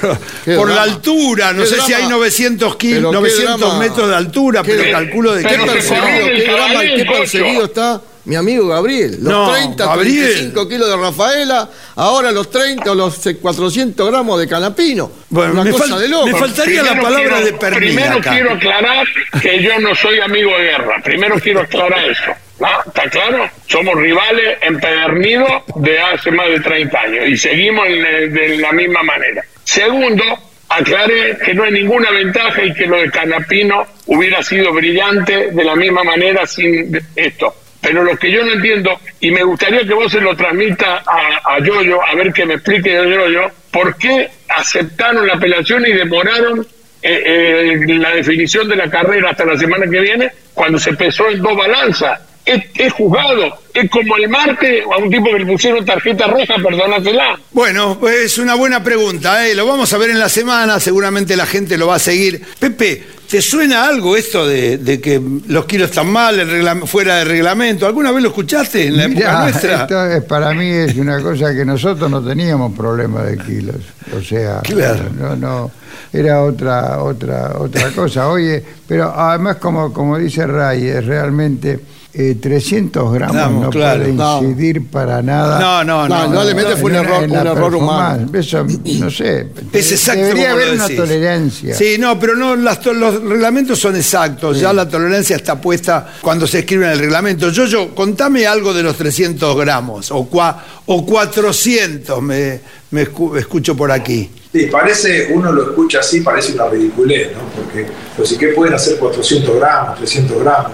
por 0.45 0.69
la 0.71 0.83
altura, 0.83 1.53
no 1.53 1.65
sé 1.65 1.81
si 1.81 1.95
hay 1.95 2.07
900, 2.07 2.77
kil- 2.77 2.97
Pero 2.97 3.11
qué 3.11 3.17
900 3.17 3.61
drama. 3.61 3.79
metros 3.79 4.09
de 4.11 4.17
altura, 4.17 4.63
Qué- 4.63 4.75
pero 4.75 4.93
calculo 4.93 5.35
de 5.35 5.43
Qué 5.45 5.57
perseguido, 5.57 6.27
qué 6.27 6.53
drama, 6.53 6.81
qué 6.81 7.05
perseguido 7.07 7.65
está 7.65 8.01
mi 8.27 8.35
amigo 8.37 8.67
Gabriel. 8.69 9.13
Los 9.23 9.33
No, 9.33 9.53
30, 9.53 9.87
Gabriel. 9.87 10.25
35 10.27 10.69
kilos 10.69 10.89
de 10.89 10.97
Rafaela, 10.97 11.71
ahora 11.97 12.33
los 12.33 12.51
30 12.51 12.91
o 12.91 12.95
los 12.95 13.21
400 13.41 14.11
gramos 14.11 14.39
de 14.41 14.49
Canapino. 14.49 15.11
Bueno, 15.31 15.53
Una 15.53 15.65
me 15.65 15.71
cosa 15.71 15.85
fal- 15.95 16.01
de 16.01 16.09
loco. 16.09 16.27
me 16.27 16.35
faltaría 16.35 16.83
la 16.83 17.01
palabra 17.01 17.37
quiero- 17.37 17.45
de 17.47 17.53
Pernilla 17.55 17.79
Primero 17.95 18.19
acá. 18.19 18.31
quiero 18.33 18.53
aclarar 18.55 19.07
que 19.41 19.63
yo 19.63 19.79
no 19.81 19.95
soy 19.95 20.21
amigo 20.21 20.51
de 20.59 20.65
guerra. 20.65 21.01
Primero 21.03 21.37
quiero 21.41 21.61
aclarar 21.61 22.11
eso. 22.11 22.23
¿Está 22.87 23.09
claro? 23.11 23.49
Somos 23.67 23.95
rivales 23.97 24.59
empedernidos 24.63 25.63
de 25.77 25.99
hace 25.99 26.31
más 26.31 26.49
de 26.49 26.61
30 26.61 27.01
años 27.01 27.29
y 27.29 27.37
seguimos 27.37 27.87
en- 27.89 28.33
de 28.33 28.59
la 28.59 28.73
misma 28.73 29.03
manera. 29.03 29.43
Segundo, 29.65 30.23
aclaré 30.69 31.37
que 31.45 31.53
no 31.55 31.65
hay 31.65 31.73
ninguna 31.73 32.11
ventaja 32.11 32.63
y 32.65 32.73
que 32.73 32.87
lo 32.87 32.97
de 32.99 33.11
Canapino 33.11 33.87
hubiera 34.07 34.43
sido 34.43 34.73
brillante 34.73 35.51
de 35.51 35.65
la 35.65 35.75
misma 35.75 36.05
manera 36.05 36.47
sin 36.47 36.97
esto. 37.17 37.55
Pero 37.83 38.03
lo 38.03 38.17
que 38.17 38.31
yo 38.31 38.43
no 38.45 38.53
entiendo, 38.53 38.99
y 39.21 39.31
me 39.31 39.43
gustaría 39.43 39.81
que 39.87 39.93
vos 39.93 40.11
se 40.11 40.21
lo 40.21 40.35
transmita 40.35 41.03
a, 41.07 41.55
a 41.57 41.59
Yoyo, 41.61 42.01
a 42.03 42.15
ver 42.15 42.33
que 42.33 42.47
me 42.47 42.55
explique 42.55 42.91
Yoyo, 42.93 43.51
¿por 43.71 43.97
qué 43.99 44.29
aceptaron 44.49 45.27
la 45.27 45.35
apelación 45.35 45.85
y 45.87 45.93
demoraron 45.93 46.67
eh, 47.07 47.23
eh, 47.83 47.95
la 47.99 48.13
definición 48.15 48.67
de 48.69 48.77
la 48.77 48.89
carrera 48.89 49.31
hasta 49.31 49.45
la 49.45 49.59
semana 49.59 49.85
que 49.91 50.01
viene 50.01 50.31
cuando 50.55 50.79
se 50.79 50.95
pesó 50.95 51.29
en 51.29 51.43
dos 51.43 51.55
balanzas. 51.55 52.19
Es, 52.45 52.63
es 52.75 52.93
juzgado, 52.93 53.59
es 53.73 53.91
como 53.91 54.17
el 54.17 54.29
martes 54.29 54.85
a 54.85 54.99
un 54.99 55.11
tipo 55.11 55.25
que 55.27 55.39
le 55.39 55.47
pusieron 55.47 55.85
tarjeta 55.85 56.27
roja, 56.27 56.55
perdónatela. 56.63 57.39
Bueno, 57.53 57.97
pues 57.99 58.17
es 58.25 58.39
una 58.39 58.55
buena 58.55 58.85
pregunta, 58.85 59.47
¿eh? 59.49 59.55
lo 59.55 59.67
vamos 59.67 59.93
a 59.93 59.99
ver 59.99 60.11
en 60.11 60.19
la 60.19 60.29
semana, 60.29 60.79
seguramente 60.79 61.37
la 61.37 61.47
gente 61.47 61.79
lo 61.79 61.87
va 61.87 61.95
a 61.95 61.99
seguir. 61.99 62.43
Pepe, 62.59 63.03
¿te 63.35 63.43
suena 63.43 63.89
algo 63.89 64.17
esto 64.17 64.47
de, 64.47 64.79
de 64.79 65.01
que 65.01 65.21
los 65.49 65.65
kilos 65.65 65.91
están 65.91 66.09
mal, 66.09 66.39
el 66.39 66.87
fuera 66.87 67.17
de 67.17 67.25
reglamento? 67.25 67.85
¿Alguna 67.85 68.13
vez 68.13 68.23
lo 68.23 68.29
escuchaste 68.29 68.87
en 68.87 68.97
la 68.97 69.05
época 69.07 69.17
Mirá, 69.19 69.43
nuestra? 69.43 69.83
esto 69.83 70.07
es- 70.07 70.23
para 70.23 70.55
mí 70.55 70.69
es 70.69 70.95
una 70.95 71.21
cosa 71.21 71.53
que 71.53 71.65
nosotros 71.65 72.09
no 72.09 72.23
teníamos 72.23 72.73
problema 72.77 73.25
de 73.25 73.37
kilos. 73.39 73.75
O 74.17 74.23
sea, 74.23 74.61
Claro. 74.63 75.09
no, 75.19 75.35
no, 75.35 75.71
era 76.13 76.43
otra, 76.45 77.03
otra, 77.03 77.55
otra 77.59 77.91
cosa. 77.91 78.29
Oye, 78.29 78.63
pero 78.87 79.13
además 79.13 79.57
como, 79.57 79.93
como 79.93 80.17
dice 80.17 80.47
Ray, 80.47 80.87
es 80.87 81.05
realmente 81.05 81.81
eh, 82.17 82.37
300 82.41 83.13
gramos 83.13 83.51
no 83.65 83.71
claro. 83.71 84.03
puede 84.03 84.13
No. 84.13 84.41
incidir 84.41 84.87
para 84.87 85.21
nada. 85.21 85.59
No, 85.59 85.83
no, 85.83 86.07
No, 86.07 86.17
no. 86.21 86.25
indudablemente 86.27 86.77
fue 86.77 86.93
un 86.93 86.97
error, 86.99 87.65
un 87.65 87.75
humano. 87.75 88.31
Eso, 88.33 88.65
no 89.01 89.11
sé. 89.11 89.49
Es 89.73 89.91
exacto 89.91 90.23
Debería 90.23 90.53
haber 90.53 90.75
una 90.75 90.85
decís. 90.85 90.97
tolerancia. 90.97 91.75
Sí, 91.75 91.97
no, 91.99 92.17
pero 92.21 92.37
no, 92.37 92.55
las 92.55 92.87
los 92.87 93.21
reglamentos 93.29 93.79
son 93.79 93.97
exactos. 93.97 94.59
Ya 94.61 94.73
la 94.73 94.89
tolerancia 94.89 95.37
está 95.37 95.61
puesta 95.61 96.15
cuando 96.21 96.47
se 96.47 96.61
escribe 96.61 96.87
en 96.87 96.93
el 96.93 96.99
reglamento. 96.99 97.49
Yo, 97.51 97.65
yo, 97.67 97.95
contame 97.95 98.47
algo 98.47 98.73
de 98.73 98.83
los 98.83 98.97
300 98.97 99.57
gramos 99.57 100.11
o, 100.11 100.29
cua- 100.31 100.57
o 100.87 101.05
400, 101.07 102.23
me, 102.23 102.61
me 102.91 103.07
escu- 103.07 103.37
escucho 103.39 103.77
por 103.77 103.91
aquí. 103.91 104.31
Sí, 104.53 104.67
parece, 104.67 105.29
uno 105.33 105.53
lo 105.53 105.63
escucha 105.71 105.99
así, 106.01 106.21
parece 106.21 106.53
una 106.53 106.67
ridiculez, 106.69 107.33
¿no? 107.33 107.41
Porque, 107.61 107.87
pues, 108.17 108.31
¿y 108.33 108.39
qué 108.39 108.49
pueden 108.49 108.75
hacer 108.75 108.99
400 108.99 109.57
gramos, 109.57 109.97
300 109.99 110.43
gramos? 110.43 110.73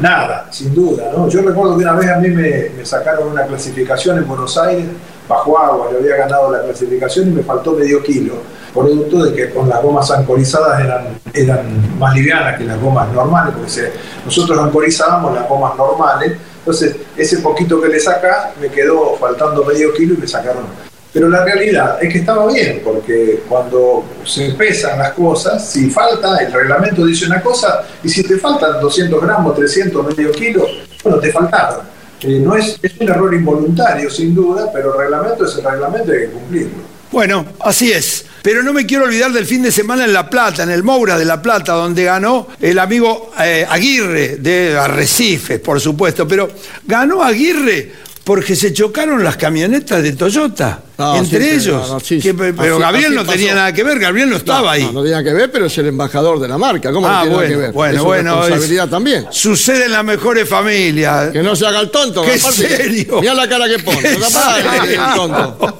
Nada, 0.00 0.48
sin 0.50 0.74
duda, 0.74 1.12
¿no? 1.14 1.28
Yo 1.28 1.42
recuerdo 1.42 1.76
que 1.76 1.84
una 1.84 1.92
vez 1.94 2.08
a 2.08 2.16
mí 2.16 2.28
me, 2.28 2.70
me 2.76 2.84
sacaron 2.86 3.28
una 3.28 3.44
clasificación 3.46 4.18
en 4.18 4.26
Buenos 4.26 4.56
Aires, 4.56 4.86
bajo 5.28 5.58
agua, 5.58 5.88
yo 5.92 5.98
había 5.98 6.16
ganado 6.16 6.50
la 6.50 6.62
clasificación 6.62 7.28
y 7.28 7.32
me 7.32 7.42
faltó 7.42 7.72
medio 7.72 8.02
kilo, 8.02 8.34
producto 8.72 9.24
de 9.24 9.34
que 9.34 9.50
con 9.50 9.68
las 9.68 9.82
gomas 9.82 10.10
ancorizadas 10.10 10.80
eran, 10.80 11.18
eran 11.34 11.98
más 11.98 12.14
livianas 12.14 12.56
que 12.58 12.64
las 12.64 12.80
gomas 12.80 13.08
normales, 13.12 13.54
porque 13.54 13.70
se- 13.70 13.92
nosotros 14.24 14.58
ancorizábamos 14.58 15.34
las 15.34 15.48
gomas 15.48 15.76
normales, 15.76 16.32
entonces 16.58 16.96
ese 17.16 17.38
poquito 17.38 17.80
que 17.80 17.88
le 17.88 17.98
sacás 18.00 18.50
me 18.60 18.68
quedó 18.68 19.16
faltando 19.18 19.64
medio 19.64 19.92
kilo 19.94 20.14
y 20.14 20.18
me 20.18 20.28
sacaron 20.28 20.64
pero 21.12 21.28
la 21.28 21.44
realidad 21.44 21.98
es 22.00 22.12
que 22.12 22.20
estaba 22.20 22.46
bien, 22.46 22.82
porque 22.84 23.42
cuando 23.48 24.04
se 24.24 24.50
pesan 24.50 24.96
las 25.00 25.10
cosas, 25.14 25.68
si 25.68 25.90
falta, 25.90 26.36
el 26.38 26.52
reglamento 26.52 27.04
dice 27.04 27.26
una 27.26 27.40
cosa, 27.42 27.82
y 28.04 28.08
si 28.08 28.22
te 28.22 28.38
faltan 28.38 28.80
200 28.80 29.20
gramos, 29.20 29.56
300, 29.56 30.06
medio 30.16 30.30
kilo, 30.30 30.64
bueno, 31.02 31.18
te 31.18 31.32
faltaron. 31.32 31.80
Eh, 32.22 32.38
no 32.40 32.54
es, 32.54 32.78
es 32.80 32.92
un 33.00 33.08
error 33.08 33.34
involuntario, 33.34 34.08
sin 34.08 34.36
duda, 34.36 34.70
pero 34.72 34.92
el 34.92 35.00
reglamento 35.00 35.46
es 35.46 35.56
el 35.56 35.64
reglamento 35.64 36.12
y 36.12 36.16
hay 36.16 36.20
que 36.26 36.30
cumplirlo. 36.32 36.78
Bueno, 37.10 37.44
así 37.58 37.90
es. 37.90 38.26
Pero 38.42 38.62
no 38.62 38.72
me 38.72 38.86
quiero 38.86 39.04
olvidar 39.04 39.32
del 39.32 39.46
fin 39.46 39.62
de 39.62 39.70
semana 39.70 40.04
en 40.04 40.12
La 40.12 40.28
Plata, 40.28 40.62
en 40.62 40.70
el 40.70 40.82
Moura 40.82 41.18
de 41.18 41.24
La 41.24 41.42
Plata, 41.42 41.72
donde 41.72 42.04
ganó 42.04 42.48
el 42.60 42.78
amigo 42.78 43.32
eh, 43.38 43.66
Aguirre 43.68 44.36
de 44.36 44.76
Arrecifes, 44.78 45.60
por 45.60 45.80
supuesto. 45.80 46.26
Pero 46.26 46.50
ganó 46.86 47.22
Aguirre 47.22 47.92
porque 48.24 48.56
se 48.56 48.72
chocaron 48.72 49.22
las 49.22 49.36
camionetas 49.36 50.02
de 50.02 50.12
Toyota. 50.12 50.82
No, 51.00 51.16
entre 51.16 51.42
sí, 51.42 51.50
ellos. 51.50 51.88
no, 51.88 51.94
no, 51.94 52.00
sí, 52.00 52.16
Que- 52.20 52.30
sí. 52.30 52.36
pero 52.38 52.74
Así- 52.76 52.82
Gabriel 52.82 53.06
así 53.06 53.14
no 53.14 53.24
tenía 53.32 53.54
nada 53.54 53.72
que 53.72 53.82
ver, 53.82 53.98
Gabriel 53.98 54.30
no 54.30 54.36
estaba 54.36 54.60
No, 54.60 54.68
ahí. 54.70 54.84
No, 54.84 54.92
no 54.92 55.02
tenía 55.02 55.22
que 55.24 55.32
ver, 55.32 55.50
pero 55.50 55.66
es 55.66 55.78
el 55.78 55.86
embajador 55.86 56.38
de 56.40 56.48
la 56.48 56.58
marca. 56.58 56.92
¿Cómo 56.92 57.06
Ah, 57.08 57.10
no 57.10 57.20
tiene 57.22 57.36
nada 57.36 57.48
que 57.48 57.54
bueno, 57.54 57.62
ver? 57.62 57.72
bueno, 57.72 57.96
es 57.98 58.02
bueno. 58.04 58.30
es- 58.32 58.36
responsabilidad 58.40 58.88
también. 58.88 59.26
Sucede 59.30 59.86
en 59.86 59.92
las 59.92 60.04
mejores 60.04 60.48
familias. 60.48 61.30
Que 61.32 61.42
no 61.42 61.56
se 61.56 61.66
haga 61.66 61.80
el 61.80 61.90
tonto. 61.90 62.22
¿Qué 62.22 62.34
aparte 62.34 62.68
serio? 62.68 63.20
Mirá 63.20 63.34
la 63.34 63.48
cara 63.48 63.66
que 63.68 63.78
pone. 63.78 64.08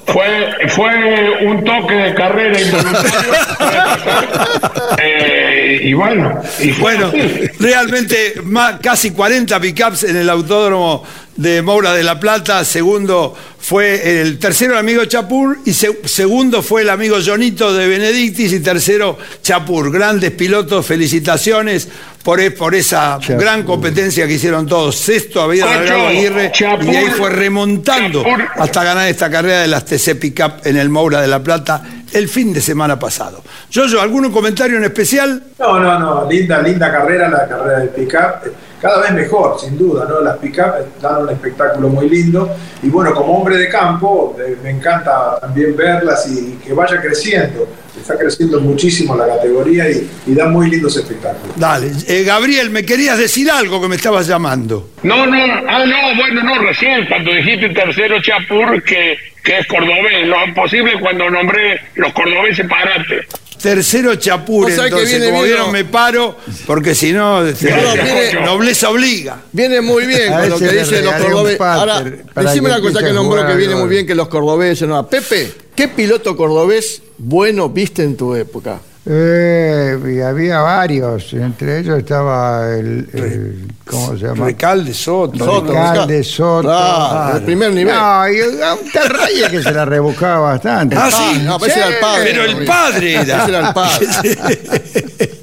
Fue, 0.07 0.69
fue 0.69 1.45
un 1.47 1.63
toque 1.63 1.93
de 1.93 2.13
carrera 2.13 2.59
involuntario. 2.59 3.11
Eh, 5.03 5.79
y 5.83 5.93
bueno, 5.93 6.41
y 6.59 6.71
Bueno, 6.73 7.11
realmente 7.59 8.35
más, 8.43 8.79
casi 8.81 9.11
40 9.11 9.59
pickups 9.59 10.03
en 10.03 10.17
el 10.17 10.29
autódromo 10.29 11.03
de 11.35 11.61
Moura 11.61 11.93
de 11.93 12.03
la 12.03 12.19
Plata. 12.19 12.63
Segundo 12.65 13.35
fue 13.61 14.21
el 14.21 14.39
tercero 14.39 14.73
el 14.73 14.79
amigo 14.79 15.05
Chapur 15.05 15.59
y 15.65 15.73
se- 15.73 15.99
segundo 16.05 16.61
fue 16.63 16.81
el 16.81 16.89
amigo 16.89 17.17
Jonito 17.23 17.73
de 17.73 17.87
Benedictis 17.87 18.51
y 18.53 18.59
tercero 18.59 19.17
Chapur. 19.41 19.91
Grandes 19.91 20.31
pilotos, 20.31 20.85
felicitaciones 20.85 21.87
por, 22.23 22.39
e- 22.39 22.51
por 22.51 22.73
esa 22.75 23.17
Chapur. 23.21 23.41
gran 23.41 23.63
competencia 23.63 24.25
que 24.27 24.33
hicieron 24.33 24.65
todos. 24.67 24.95
Sexto 24.95 25.41
había 25.41 25.65
largado 25.65 26.07
Aguirre 26.07 26.51
Chapur, 26.51 26.85
y 26.85 26.95
ahí 26.95 27.09
fue 27.11 27.29
remontando 27.29 28.23
Chapur. 28.23 28.47
hasta 28.57 28.83
ganar 28.83 29.07
esta 29.07 29.29
carrera 29.29 29.61
de 29.61 29.67
las 29.67 29.85
TC 29.85 30.15
Pickup 30.15 30.65
en 30.65 30.77
el 30.77 30.89
Moura 30.89 31.21
de 31.21 31.27
la 31.27 31.41
Plata 31.43 31.83
el 32.13 32.27
fin 32.27 32.51
de 32.51 32.61
semana 32.61 32.97
pasado. 32.99 33.43
Yoyo, 33.69 34.01
¿algún 34.01 34.29
comentario 34.31 34.77
en 34.77 34.83
especial? 34.83 35.43
No, 35.59 35.79
no, 35.79 35.97
no, 35.99 36.29
linda, 36.29 36.61
linda 36.61 36.91
carrera, 36.91 37.29
la 37.29 37.47
carrera 37.47 37.79
del 37.79 37.89
pick-up. 37.89 38.51
Cada 38.81 38.99
vez 39.01 39.11
mejor, 39.11 39.59
sin 39.59 39.77
duda, 39.77 40.05
¿no? 40.09 40.21
Las 40.21 40.37
pick-up 40.37 40.73
dan 41.01 41.21
un 41.23 41.29
espectáculo 41.29 41.87
muy 41.89 42.09
lindo. 42.09 42.49
Y 42.81 42.89
bueno, 42.89 43.13
como 43.13 43.37
hombre 43.37 43.57
de 43.57 43.69
campo, 43.69 44.35
eh, 44.39 44.57
me 44.63 44.71
encanta 44.71 45.39
también 45.39 45.75
verlas 45.77 46.27
y, 46.27 46.39
y 46.39 46.59
que 46.65 46.73
vaya 46.73 46.99
creciendo. 46.99 47.67
Está 47.95 48.17
creciendo 48.17 48.59
muchísimo 48.59 49.15
la 49.15 49.27
categoría 49.27 49.87
y, 49.91 50.09
y 50.25 50.33
da 50.33 50.47
muy 50.47 50.69
lindos 50.69 50.97
espectáculos. 50.97 51.55
Dale, 51.57 51.91
Eh, 52.07 52.23
Gabriel, 52.23 52.71
me 52.71 52.83
querías 52.83 53.19
decir 53.19 53.51
algo 53.51 53.79
que 53.81 53.87
me 53.87 53.97
estabas 53.97 54.25
llamando. 54.25 54.89
No, 55.03 55.27
no, 55.27 55.37
ah, 55.67 55.85
no, 55.85 56.15
bueno, 56.15 56.41
no, 56.43 56.57
recién 56.63 57.05
cuando 57.07 57.31
dijiste 57.33 57.69
tercero 57.69 58.19
Chapur, 58.21 58.81
que, 58.83 59.15
que 59.43 59.59
es 59.59 59.67
cordobés, 59.67 60.25
lo 60.27 60.43
imposible 60.43 60.93
cuando 60.99 61.29
nombré 61.29 61.79
los 61.95 62.11
cordobeses 62.13 62.65
parate. 62.67 63.27
Tercero 63.61 64.15
Chapur, 64.15 64.69
entonces, 64.69 65.19
viene 65.19 65.57
como 65.57 65.71
me 65.71 65.85
paro, 65.85 66.37
porque 66.65 66.95
si 66.95 67.13
no, 67.13 67.45
este, 67.45 67.69
No, 67.69 67.93
viene- 67.93 68.33
nobleza 68.45 68.89
obliga. 68.89 69.41
Viene 69.51 69.81
muy 69.81 70.05
bien 70.05 70.33
A 70.33 70.39
con 70.41 70.49
lo 70.49 70.59
que 70.59 70.69
dicen 70.69 71.05
los 71.05 71.13
cordobeses. 71.15 71.61
Ahora, 71.61 72.01
decime 72.01 72.67
una 72.69 72.81
cosa 72.81 73.03
que 73.03 73.13
nombró 73.13 73.45
que 73.47 73.55
viene 73.55 73.75
muy 73.75 73.89
bien 73.89 74.05
que 74.07 74.15
los 74.15 74.27
cordobeses. 74.27 74.87
No. 74.87 75.07
Pepe, 75.07 75.51
¿qué 75.75 75.87
piloto 75.87 76.35
cordobés 76.35 77.01
bueno 77.17 77.69
viste 77.69 78.03
en 78.03 78.17
tu 78.17 78.35
época? 78.35 78.79
Eh, 79.03 79.97
y 80.15 80.21
había 80.21 80.59
varios, 80.59 81.33
entre 81.33 81.79
ellos 81.79 81.97
estaba 81.97 82.69
el, 82.69 83.09
el- 83.13 83.67
¿cómo 83.83 84.15
se 84.15 84.25
llama? 84.27 84.45
Recalde, 84.45 84.93
Soto. 84.93 85.39
Soto. 85.43 85.67
Recalde, 85.69 86.23
Soto. 86.23 86.61
Claro, 86.67 87.37
el 87.37 87.43
primer 87.43 87.71
nivel. 87.73 87.95
No, 87.95 88.29
y 88.29 88.39
a 88.61 88.73
un 88.75 89.49
que 89.49 89.63
se 89.63 89.71
la 89.71 89.85
rebuscaba 89.85 90.51
bastante. 90.51 90.95
Ah, 90.95 91.09
sí. 91.09 91.39
no, 91.43 91.57
pero 91.57 91.71
ese 91.71 91.79
era 91.79 91.89
el 91.89 91.99
padre. 91.99 92.23
Pero 92.31 92.43
el 92.43 92.65
padre 92.65 93.13
era. 93.15 93.41
Ese 93.41 93.49
era 93.49 93.67
el 93.67 93.73
padre. 93.73 94.07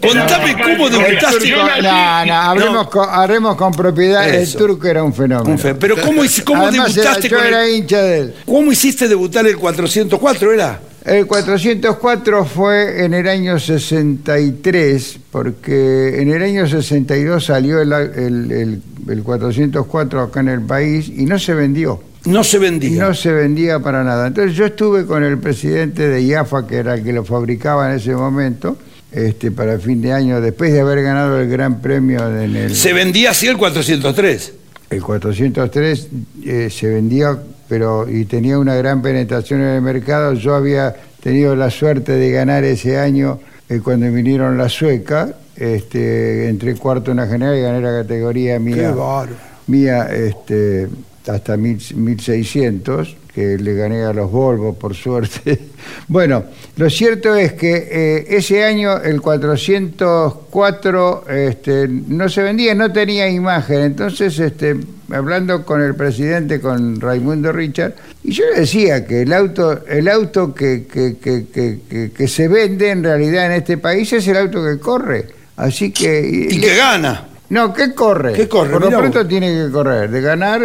Contame 0.00 0.56
cómo 0.62 0.88
debutaste. 0.88 1.50
No, 1.50 1.82
no, 2.26 2.34
hablemos, 2.34 2.72
No. 2.74 2.90
con, 2.90 3.08
hablemos 3.10 3.56
con 3.56 3.72
propiedad. 3.72 4.26
Eso. 4.28 4.58
El 4.58 4.64
turco 4.66 4.86
era 4.86 5.02
un 5.02 5.12
fenómeno. 5.12 5.50
Un 5.50 5.58
fe- 5.58 5.74
Pero 5.74 5.96
¿cómo, 5.96 6.22
cómo 6.44 6.66
Además, 6.66 6.96
era- 6.96 7.02
debutaste 7.02 7.28
yo 7.28 7.36
con 7.36 7.46
era 7.46 7.64
el, 7.66 7.74
hincha 7.76 7.98
de 8.02 8.18
él. 8.20 8.34
¿Cómo 8.46 8.72
hiciste 8.72 9.06
debutar 9.06 9.46
el 9.46 9.56
404, 9.58 10.52
era? 10.54 10.80
El 11.06 11.26
404 11.26 12.44
fue 12.44 13.04
en 13.04 13.14
el 13.14 13.28
año 13.28 13.58
63, 13.60 15.18
porque 15.30 16.20
en 16.20 16.30
el 16.32 16.42
año 16.42 16.66
62 16.66 17.44
salió 17.44 17.80
el, 17.80 17.92
el- 17.92 18.50
el- 18.52 18.82
el 19.08 19.22
404 19.22 20.20
acá 20.20 20.40
en 20.40 20.48
el 20.48 20.62
país 20.62 21.08
y 21.08 21.24
no 21.26 21.38
se 21.38 21.54
vendió. 21.54 22.02
No 22.24 22.42
se 22.42 22.56
Y 22.56 22.60
vendía. 22.60 23.04
no 23.04 23.14
se 23.14 23.30
vendía 23.30 23.78
para 23.78 24.02
nada. 24.02 24.26
Entonces 24.26 24.56
yo 24.56 24.66
estuve 24.66 25.06
con 25.06 25.22
el 25.22 25.38
presidente 25.38 26.08
de 26.08 26.22
IAFA, 26.22 26.66
que 26.66 26.74
era 26.78 26.94
el 26.94 27.04
que 27.04 27.12
lo 27.12 27.24
fabricaba 27.24 27.88
en 27.92 27.98
ese 27.98 28.12
momento, 28.16 28.76
este, 29.12 29.52
para 29.52 29.78
fin 29.78 30.02
de 30.02 30.12
año, 30.12 30.40
después 30.40 30.72
de 30.72 30.80
haber 30.80 31.02
ganado 31.04 31.38
el 31.40 31.48
gran 31.48 31.80
premio 31.80 32.28
en 32.40 32.56
el, 32.56 32.74
Se 32.74 32.92
vendía 32.92 33.30
así 33.30 33.46
el 33.46 33.56
403. 33.56 34.52
el 34.90 35.00
403, 35.02 36.08
eh, 36.44 36.68
se 36.68 36.88
vendía, 36.88 37.38
pero 37.68 38.08
y 38.08 38.24
tenía 38.24 38.58
una 38.58 38.74
gran 38.74 39.02
penetración 39.02 39.60
en 39.60 39.68
el 39.68 39.82
mercado. 39.82 40.34
Yo 40.34 40.54
había 40.54 40.94
tenido 41.22 41.56
la 41.56 41.70
suerte 41.70 42.12
de 42.12 42.30
ganar 42.30 42.64
ese 42.64 42.98
año 42.98 43.40
eh, 43.68 43.80
cuando 43.82 44.10
vinieron 44.12 44.56
las 44.56 44.72
suecas, 44.72 45.30
este, 45.56 46.48
entré 46.48 46.74
cuarto 46.76 47.10
en 47.10 47.16
la 47.16 47.26
general 47.26 47.56
y 47.56 47.62
gané 47.62 47.80
la 47.80 48.02
categoría 48.02 48.54
Qué 48.54 48.60
mía 48.60 48.90
bárbaro. 48.90 49.36
mía 49.66 50.08
este, 50.12 50.88
hasta 51.28 51.56
mil- 51.56 51.80
1600, 51.94 53.16
que 53.34 53.58
le 53.58 53.74
gané 53.74 54.02
a 54.04 54.12
los 54.12 54.30
Volvo, 54.30 54.74
por 54.74 54.94
suerte. 54.94 55.58
Bueno, 56.08 56.44
lo 56.76 56.88
cierto 56.90 57.34
es 57.36 57.52
que 57.52 57.88
eh, 57.90 58.26
ese 58.30 58.64
año 58.64 59.00
el 59.02 59.20
404 59.20 61.24
este, 61.28 61.88
no 61.88 62.28
se 62.28 62.42
vendía, 62.42 62.74
no 62.74 62.92
tenía 62.92 63.28
imagen. 63.28 63.80
Entonces, 63.82 64.38
este, 64.38 64.76
hablando 65.12 65.64
con 65.64 65.82
el 65.82 65.94
presidente, 65.94 66.60
con 66.60 67.00
Raimundo 67.00 67.52
Richard, 67.52 67.94
y 68.24 68.32
yo 68.32 68.44
le 68.52 68.60
decía 68.60 69.06
que 69.06 69.22
el 69.22 69.32
auto, 69.32 69.84
el 69.86 70.08
auto 70.08 70.54
que, 70.54 70.86
que- 70.92 71.16
que- 71.18 71.46
que- 71.52 71.78
que- 71.88 72.10
que 72.12 72.28
se 72.28 72.48
vende 72.48 72.90
en 72.90 73.02
realidad 73.04 73.46
en 73.46 73.52
este 73.52 73.78
país 73.78 74.12
es 74.12 74.26
el 74.28 74.36
auto 74.36 74.64
que 74.64 74.78
corre. 74.78 75.26
Así 75.56 75.90
que... 75.90 76.48
Y 76.50 76.60
que 76.60 76.76
gana. 76.76 77.28
No, 77.48 77.72
¿qué 77.72 77.94
corre? 77.94 78.32
¿Qué 78.32 78.48
corre? 78.48 78.72
Por 78.72 78.90
lo 78.90 78.98
pronto 78.98 79.26
tiene 79.26 79.52
que 79.66 79.70
correr. 79.70 80.10
De 80.10 80.20
ganar, 80.20 80.60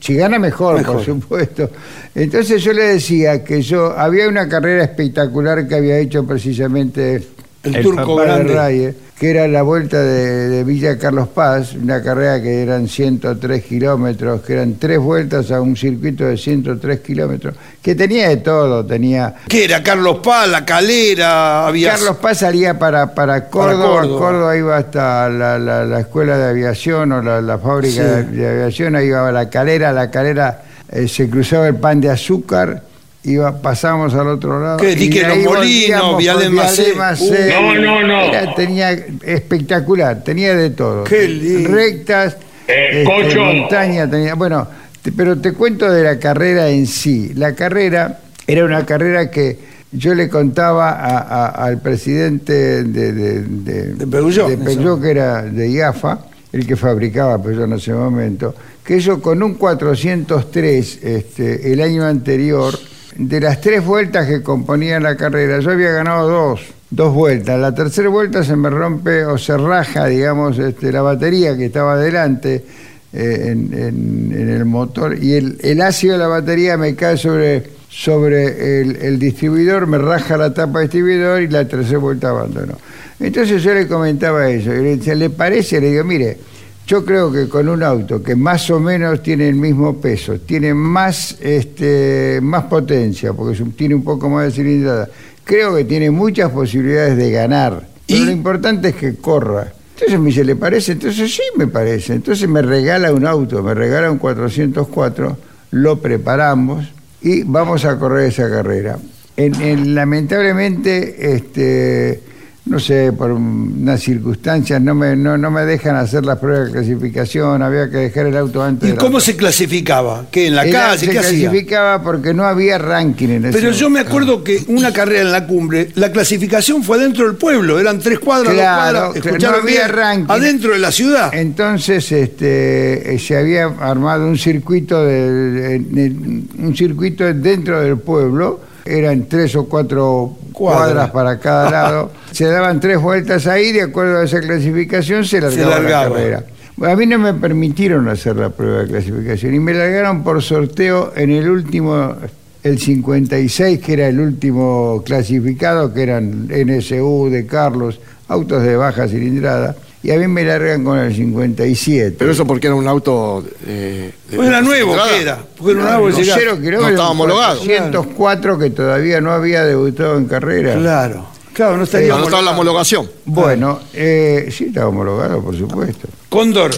si 0.00 0.14
gana 0.16 0.38
mejor, 0.38 0.76
Mejor. 0.76 0.96
por 0.96 1.04
supuesto. 1.04 1.70
Entonces 2.14 2.62
yo 2.62 2.72
le 2.72 2.82
decía 2.84 3.42
que 3.42 3.62
yo 3.62 3.96
había 3.98 4.28
una 4.28 4.48
carrera 4.48 4.84
espectacular 4.84 5.66
que 5.66 5.74
había 5.76 5.98
hecho 5.98 6.26
precisamente 6.26 7.26
El 7.62 7.82
turco 7.82 8.16
papá 8.16 8.22
de 8.22 8.28
grande. 8.28 8.54
Raye, 8.54 8.94
que 9.18 9.30
era 9.30 9.48
la 9.48 9.62
vuelta 9.62 10.02
de, 10.02 10.48
de 10.50 10.62
Villa 10.64 10.98
Carlos 10.98 11.28
Paz, 11.28 11.72
una 11.74 12.02
carrera 12.02 12.42
que 12.42 12.62
eran 12.62 12.86
103 12.86 13.64
kilómetros, 13.64 14.42
que 14.42 14.52
eran 14.52 14.74
tres 14.74 14.98
vueltas 14.98 15.50
a 15.50 15.60
un 15.62 15.74
circuito 15.74 16.24
de 16.24 16.36
103 16.36 17.00
kilómetros, 17.00 17.54
que 17.80 17.94
tenía 17.94 18.28
de 18.28 18.36
todo, 18.38 18.84
tenía 18.84 19.34
¿Qué 19.48 19.64
era? 19.64 19.82
Carlos 19.82 20.18
Paz, 20.22 20.48
La 20.50 20.66
Calera, 20.66 21.66
había... 21.66 21.92
Carlos 21.92 22.16
Paz 22.18 22.38
salía 22.40 22.78
para, 22.78 23.14
para 23.14 23.48
Córdoba, 23.48 24.00
Córdoba. 24.02 24.18
Córdoba. 24.18 24.56
iba 24.58 24.76
hasta 24.76 25.28
la, 25.30 25.58
la- 25.58 25.84
la 25.86 26.00
escuela 26.00 26.36
de 26.36 26.50
aviación 26.50 27.12
o 27.12 27.22
la, 27.22 27.40
la 27.40 27.58
fábrica 27.58 27.92
Sí. 27.94 28.00
de, 28.00 28.22
de 28.24 28.48
aviación, 28.50 28.96
ahí 28.96 29.06
iba 29.06 29.26
a 29.26 29.32
la 29.32 29.48
calera, 29.48 29.92
la 29.94 30.10
calera 30.10 30.62
eh, 30.92 31.08
se 31.08 31.30
cruzaba 31.30 31.66
el 31.68 31.76
pan 31.76 32.02
de 32.02 32.10
azúcar, 32.10 32.82
iba, 33.26 33.60
pasamos 33.60 34.14
al 34.14 34.28
otro 34.28 34.60
lado. 34.60 34.76
¿Qué? 34.78 34.92
y 34.92 34.94
Dique 34.94 35.24
ahí 35.24 35.42
Los 35.44 35.54
Molinos, 35.54 35.62
volvíamos 36.02 36.18
Viale 36.18 36.44
por 36.46 36.54
Macé. 36.54 36.94
Macé. 36.94 37.54
Uh, 37.58 37.74
no, 37.74 37.80
no, 37.80 38.06
no. 38.06 38.20
Era- 38.22 38.54
tenía 38.54 38.92
espectacular, 39.24 40.22
tenía 40.24 40.54
de 40.56 40.70
todo. 40.70 41.04
Qué 41.04 41.28
lindo. 41.28 41.70
Rectas, 41.70 42.36
Eh, 42.68 43.02
este, 43.02 43.04
Cocho. 43.04 43.44
montaña, 43.44 44.10
tenía. 44.10 44.34
Bueno, 44.34 44.66
te- 45.02 45.12
pero 45.12 45.38
te 45.38 45.52
cuento 45.52 45.90
de 45.90 46.02
la 46.02 46.18
carrera 46.18 46.68
en 46.68 46.86
sí. 46.86 47.32
La 47.34 47.54
carrera 47.54 48.20
era 48.46 48.64
una 48.64 48.84
carrera 48.84 49.30
que 49.30 49.58
yo 49.92 50.14
le 50.14 50.28
contaba 50.28 50.90
a- 50.90 51.18
a- 51.18 51.46
al 51.64 51.80
presidente 51.80 52.82
de, 52.84 53.12
de, 53.12 53.40
de, 53.42 53.94
De 53.94 54.06
Peugeot, 54.06 54.48
de 54.50 54.56
Peugeot, 54.58 54.80
eso. 54.96 55.00
que 55.00 55.10
era 55.10 55.42
de 55.42 55.68
IAFA, 55.70 56.18
el 56.52 56.66
que 56.66 56.74
fabricaba 56.76 57.40
Peugeot 57.42 57.66
en 57.66 57.72
ese 57.74 57.92
momento, 57.92 58.54
que 58.84 58.98
yo 59.00 59.20
con 59.22 59.42
un 59.42 59.54
403 59.54 60.98
este, 61.02 61.72
el 61.72 61.80
año 61.80 62.04
anterior, 62.04 62.76
de 63.18 63.40
las 63.40 63.60
tres 63.60 63.84
vueltas 63.84 64.26
que 64.26 64.42
componían 64.42 65.02
la 65.02 65.16
carrera, 65.16 65.58
yo 65.60 65.70
había 65.70 65.90
ganado 65.92 66.28
dos, 66.28 66.60
dos 66.90 67.14
vueltas. 67.14 67.58
La 67.58 67.74
tercera 67.74 68.08
vuelta 68.08 68.44
se 68.44 68.56
me 68.56 68.70
rompe 68.70 69.24
o 69.24 69.38
se 69.38 69.56
raja, 69.56 70.06
digamos, 70.06 70.58
este, 70.58 70.92
la 70.92 71.02
batería 71.02 71.56
que 71.56 71.66
estaba 71.66 71.94
adelante 71.94 72.64
eh, 73.12 73.48
en, 73.50 74.32
el 74.32 74.64
motor 74.64 75.16
y 75.22 75.34
el, 75.34 75.80
ácido 75.80 76.14
de 76.14 76.18
la 76.18 76.28
batería 76.28 76.76
me 76.76 76.94
cae 76.94 77.16
sobre, 77.16 77.62
sobre 77.88 78.80
el, 78.80 78.96
el 78.96 79.18
distribuidor, 79.18 79.86
me 79.86 79.98
raja 79.98 80.36
la 80.36 80.52
tapa 80.52 80.80
del 80.80 80.88
distribuidor 80.88 81.42
y 81.42 81.48
la 81.48 81.66
tercera 81.66 81.98
vuelta 81.98 82.30
abandonó. 82.30 82.76
Entonces 83.18 83.62
yo 83.62 83.72
le 83.72 83.88
comentaba 83.88 84.48
eso, 84.50 84.74
y 84.74 84.82
le 84.82 84.96
decía, 84.96 85.14
¿le 85.14 85.30
parece? 85.30 85.80
Le 85.80 85.90
digo, 85.90 86.04
mire, 86.04 86.36
yo 86.86 87.04
creo 87.04 87.32
que 87.32 87.48
con 87.48 87.68
un 87.68 87.82
auto 87.82 88.22
que 88.22 88.36
más 88.36 88.70
o 88.70 88.78
menos 88.78 89.22
tiene 89.22 89.48
el 89.48 89.56
mismo 89.56 89.96
peso, 90.00 90.38
tiene 90.40 90.72
más, 90.72 91.36
este, 91.40 92.38
más 92.42 92.64
potencia, 92.64 93.32
porque 93.32 93.60
tiene 93.76 93.94
un 93.96 94.04
poco 94.04 94.28
más 94.28 94.44
de 94.46 94.50
cilindrada, 94.52 95.08
creo 95.44 95.74
que 95.76 95.84
tiene 95.84 96.10
muchas 96.10 96.50
posibilidades 96.50 97.16
de 97.16 97.30
ganar. 97.32 97.88
Pero 98.06 98.24
lo 98.24 98.30
importante 98.30 98.90
es 98.90 98.94
que 98.94 99.16
corra. 99.16 99.72
Entonces 99.94 100.20
me 100.20 100.26
dice, 100.26 100.44
¿le 100.44 100.54
parece? 100.56 100.92
Entonces 100.92 101.34
sí 101.34 101.42
me 101.56 101.66
parece. 101.66 102.12
Entonces 102.14 102.48
me 102.48 102.62
regala 102.62 103.12
un 103.12 103.26
auto, 103.26 103.62
me 103.62 103.74
regala 103.74 104.10
un 104.10 104.18
404, 104.18 105.36
lo 105.72 106.00
preparamos 106.00 106.86
y 107.22 107.42
vamos 107.42 107.84
a 107.84 107.98
correr 107.98 108.28
esa 108.28 108.48
carrera. 108.48 108.98
En- 109.36 109.54
en- 109.60 109.94
lamentablemente, 109.94 111.34
este, 111.34 112.20
no 112.66 112.80
sé, 112.80 113.12
por 113.12 113.30
unas 113.30 114.00
circunstancias 114.00 114.82
no 114.82 114.92
me, 114.92 115.14
no, 115.14 115.38
no 115.38 115.52
me 115.52 115.62
dejan 115.64 115.94
hacer 115.94 116.24
las 116.26 116.38
pruebas 116.40 116.66
de 116.66 116.72
clasificación, 116.72 117.62
había 117.62 117.88
que 117.88 117.98
dejar 117.98 118.26
el 118.26 118.36
auto 118.36 118.60
antes 118.60 118.88
¿Y 118.88 118.90
de 118.90 118.96
la- 118.96 119.00
cómo 119.00 119.20
se 119.20 119.36
clasificaba? 119.36 120.26
¿Qué? 120.32 120.48
¿En 120.48 120.56
la 120.56 120.64
Era- 120.66 120.80
calle? 120.88 121.06
Se 121.06 121.12
¿Qué 121.12 121.18
hacía? 121.20 121.48
clasificaba 121.50 122.02
porque 122.02 122.34
no 122.34 122.44
había 122.44 122.76
ranking 122.78 123.28
en 123.28 123.44
ese 123.46 123.58
Pero 123.58 123.70
yo 123.70 123.88
me 123.88 124.00
acuerdo 124.00 124.42
que 124.42 124.64
una 124.66 124.92
carrera 124.92 125.20
en 125.22 125.30
la 125.30 125.46
cumbre, 125.46 125.90
la 125.94 126.10
clasificación 126.10 126.82
fue 126.82 126.98
dentro 126.98 127.26
del 127.26 127.36
pueblo, 127.36 127.78
eran 127.78 128.00
tres 128.00 128.18
cuadras, 128.18 128.52
Claro, 128.54 129.12
dos 129.14 129.22
cuadras, 129.22 129.42
no 129.42 129.48
había 129.50 129.84
bien, 129.86 129.88
ranking. 129.96 130.26
adentro 130.32 130.72
de 130.72 130.78
la 130.80 130.90
ciudad. 130.90 131.32
Entonces 131.34 132.10
este, 132.10 133.14
eh, 133.14 133.18
se 133.20 133.36
había 133.36 133.66
armado 133.78 134.26
un 134.26 134.36
circuito 134.36 135.04
de, 135.04 135.30
de- 135.30 135.78
de- 135.78 136.42
un 136.58 136.74
circuito 136.76 137.22
dentro 137.32 137.80
del 137.80 137.98
pueblo, 137.98 138.60
eran 138.86 139.26
tres 139.26 139.54
o 139.56 139.66
cuatro 139.66 140.36
Cuadra. 140.52 140.86
cuadras 140.86 141.10
para 141.10 141.38
cada 141.38 141.70
lado, 141.82 142.10
se 142.32 142.46
daban 142.46 142.80
tres 142.80 143.00
vueltas 143.00 143.46
ahí, 143.46 143.72
de 143.72 143.82
acuerdo 143.82 144.18
a 144.18 144.24
esa 144.24 144.40
clasificación 144.40 145.24
se 145.24 145.40
largaba, 145.40 145.70
largaba. 145.70 146.04
la 146.04 146.14
carrera. 146.14 146.44
A 146.82 146.94
mí 146.94 147.06
no 147.06 147.18
me 147.18 147.32
permitieron 147.32 148.08
hacer 148.08 148.36
la 148.36 148.50
prueba 148.50 148.80
de 148.82 148.88
clasificación 148.88 149.54
y 149.54 149.58
me 149.60 149.72
largaron 149.72 150.22
por 150.22 150.42
sorteo 150.42 151.12
en 151.16 151.30
el 151.30 151.48
último, 151.48 152.14
el 152.62 152.78
56, 152.78 153.78
que 153.80 153.92
era 153.92 154.08
el 154.08 154.18
último 154.20 155.02
clasificado, 155.04 155.92
que 155.92 156.02
eran 156.02 156.48
NSU 156.48 157.28
de 157.30 157.46
Carlos, 157.46 158.00
autos 158.28 158.62
de 158.62 158.76
baja 158.76 159.06
cilindrada, 159.08 159.76
y 160.02 160.10
a 160.10 160.18
mí 160.18 160.28
me 160.28 160.44
largan 160.44 160.84
con 160.84 160.98
el 160.98 161.14
57. 161.14 162.16
Pero 162.18 162.30
eso 162.32 162.46
porque 162.46 162.66
era 162.68 162.76
un 162.76 162.86
auto... 162.86 163.44
eh, 163.66 164.12
de- 164.30 164.36
Pues 164.36 164.48
era 164.48 164.60
nuevo. 164.60 164.94
¿qué 165.10 165.22
era? 165.22 165.38
Porque 165.56 165.72
era 165.72 165.80
un 165.82 165.86
árbol 165.88 166.12
No, 166.12 166.18
llegaba- 166.18 166.38
cero 166.40 166.52
kilómetros, 166.56 166.82
No 166.82 166.88
estaba 166.90 167.10
homologado. 167.10 167.58
404 167.58 168.58
que 168.58 168.70
todavía 168.70 169.20
no 169.20 169.32
había 169.32 169.64
debutado 169.64 170.16
en 170.18 170.26
carrera. 170.26 170.74
Claro, 170.74 171.26
claro, 171.52 171.76
no 171.76 171.84
estaría 171.84 172.08
No, 172.08 172.18
no 172.18 172.24
estaba 172.24 172.42
la 172.42 172.50
homologación. 172.52 173.08
Bueno, 173.24 173.80
eh, 173.94 174.48
sí 174.52 174.66
estaba 174.66 174.88
homologado, 174.88 175.42
por 175.42 175.56
supuesto. 175.56 176.06
Cóndor, 176.28 176.70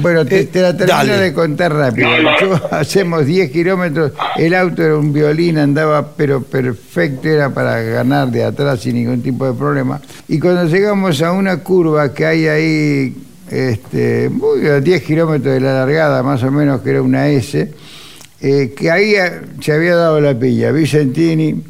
Bueno, 0.00 0.24
te, 0.26 0.40
Eh, 0.40 0.44
te 0.44 0.60
la 0.62 0.76
termino 0.76 0.96
dale. 0.96 1.18
de 1.18 1.32
contar 1.32 1.72
rápido. 1.72 2.08
No, 2.08 2.22
no. 2.22 2.40
Yo- 2.40 2.74
hacemos 2.74 3.26
10 3.26 3.50
kilómetros, 3.50 4.12
el 4.36 4.54
auto 4.54 4.82
era 4.82 4.96
un 4.96 5.12
violín, 5.12 5.58
andaba 5.58 6.12
pero 6.16 6.42
perfecto, 6.42 7.28
era 7.28 7.50
para 7.50 7.80
ganar 7.82 8.30
de 8.30 8.44
atrás 8.44 8.80
sin 8.80 8.94
ningún 8.94 9.22
tipo 9.22 9.46
de 9.46 9.52
problema. 9.58 10.00
Y 10.28 10.38
cuando 10.38 10.64
llegamos 10.66 11.20
a 11.22 11.32
una 11.32 11.58
curva 11.62 12.12
que 12.12 12.26
hay 12.26 12.46
ahí, 12.46 13.16
este, 13.50 14.28
muy 14.28 14.66
a 14.68 14.80
10 14.80 15.02
kilómetros 15.02 15.54
de 15.54 15.60
la 15.60 15.74
largada, 15.74 16.22
más 16.22 16.42
o 16.42 16.50
menos, 16.50 16.80
que 16.82 16.90
era 16.90 17.02
una 17.02 17.28
S, 17.28 17.72
eh, 18.40 18.74
que 18.76 18.90
ahí 18.90 19.14
se 19.60 19.72
había 19.72 19.96
dado 19.96 20.20
la 20.20 20.38
piña. 20.38 20.70
Vicentini 20.70 21.62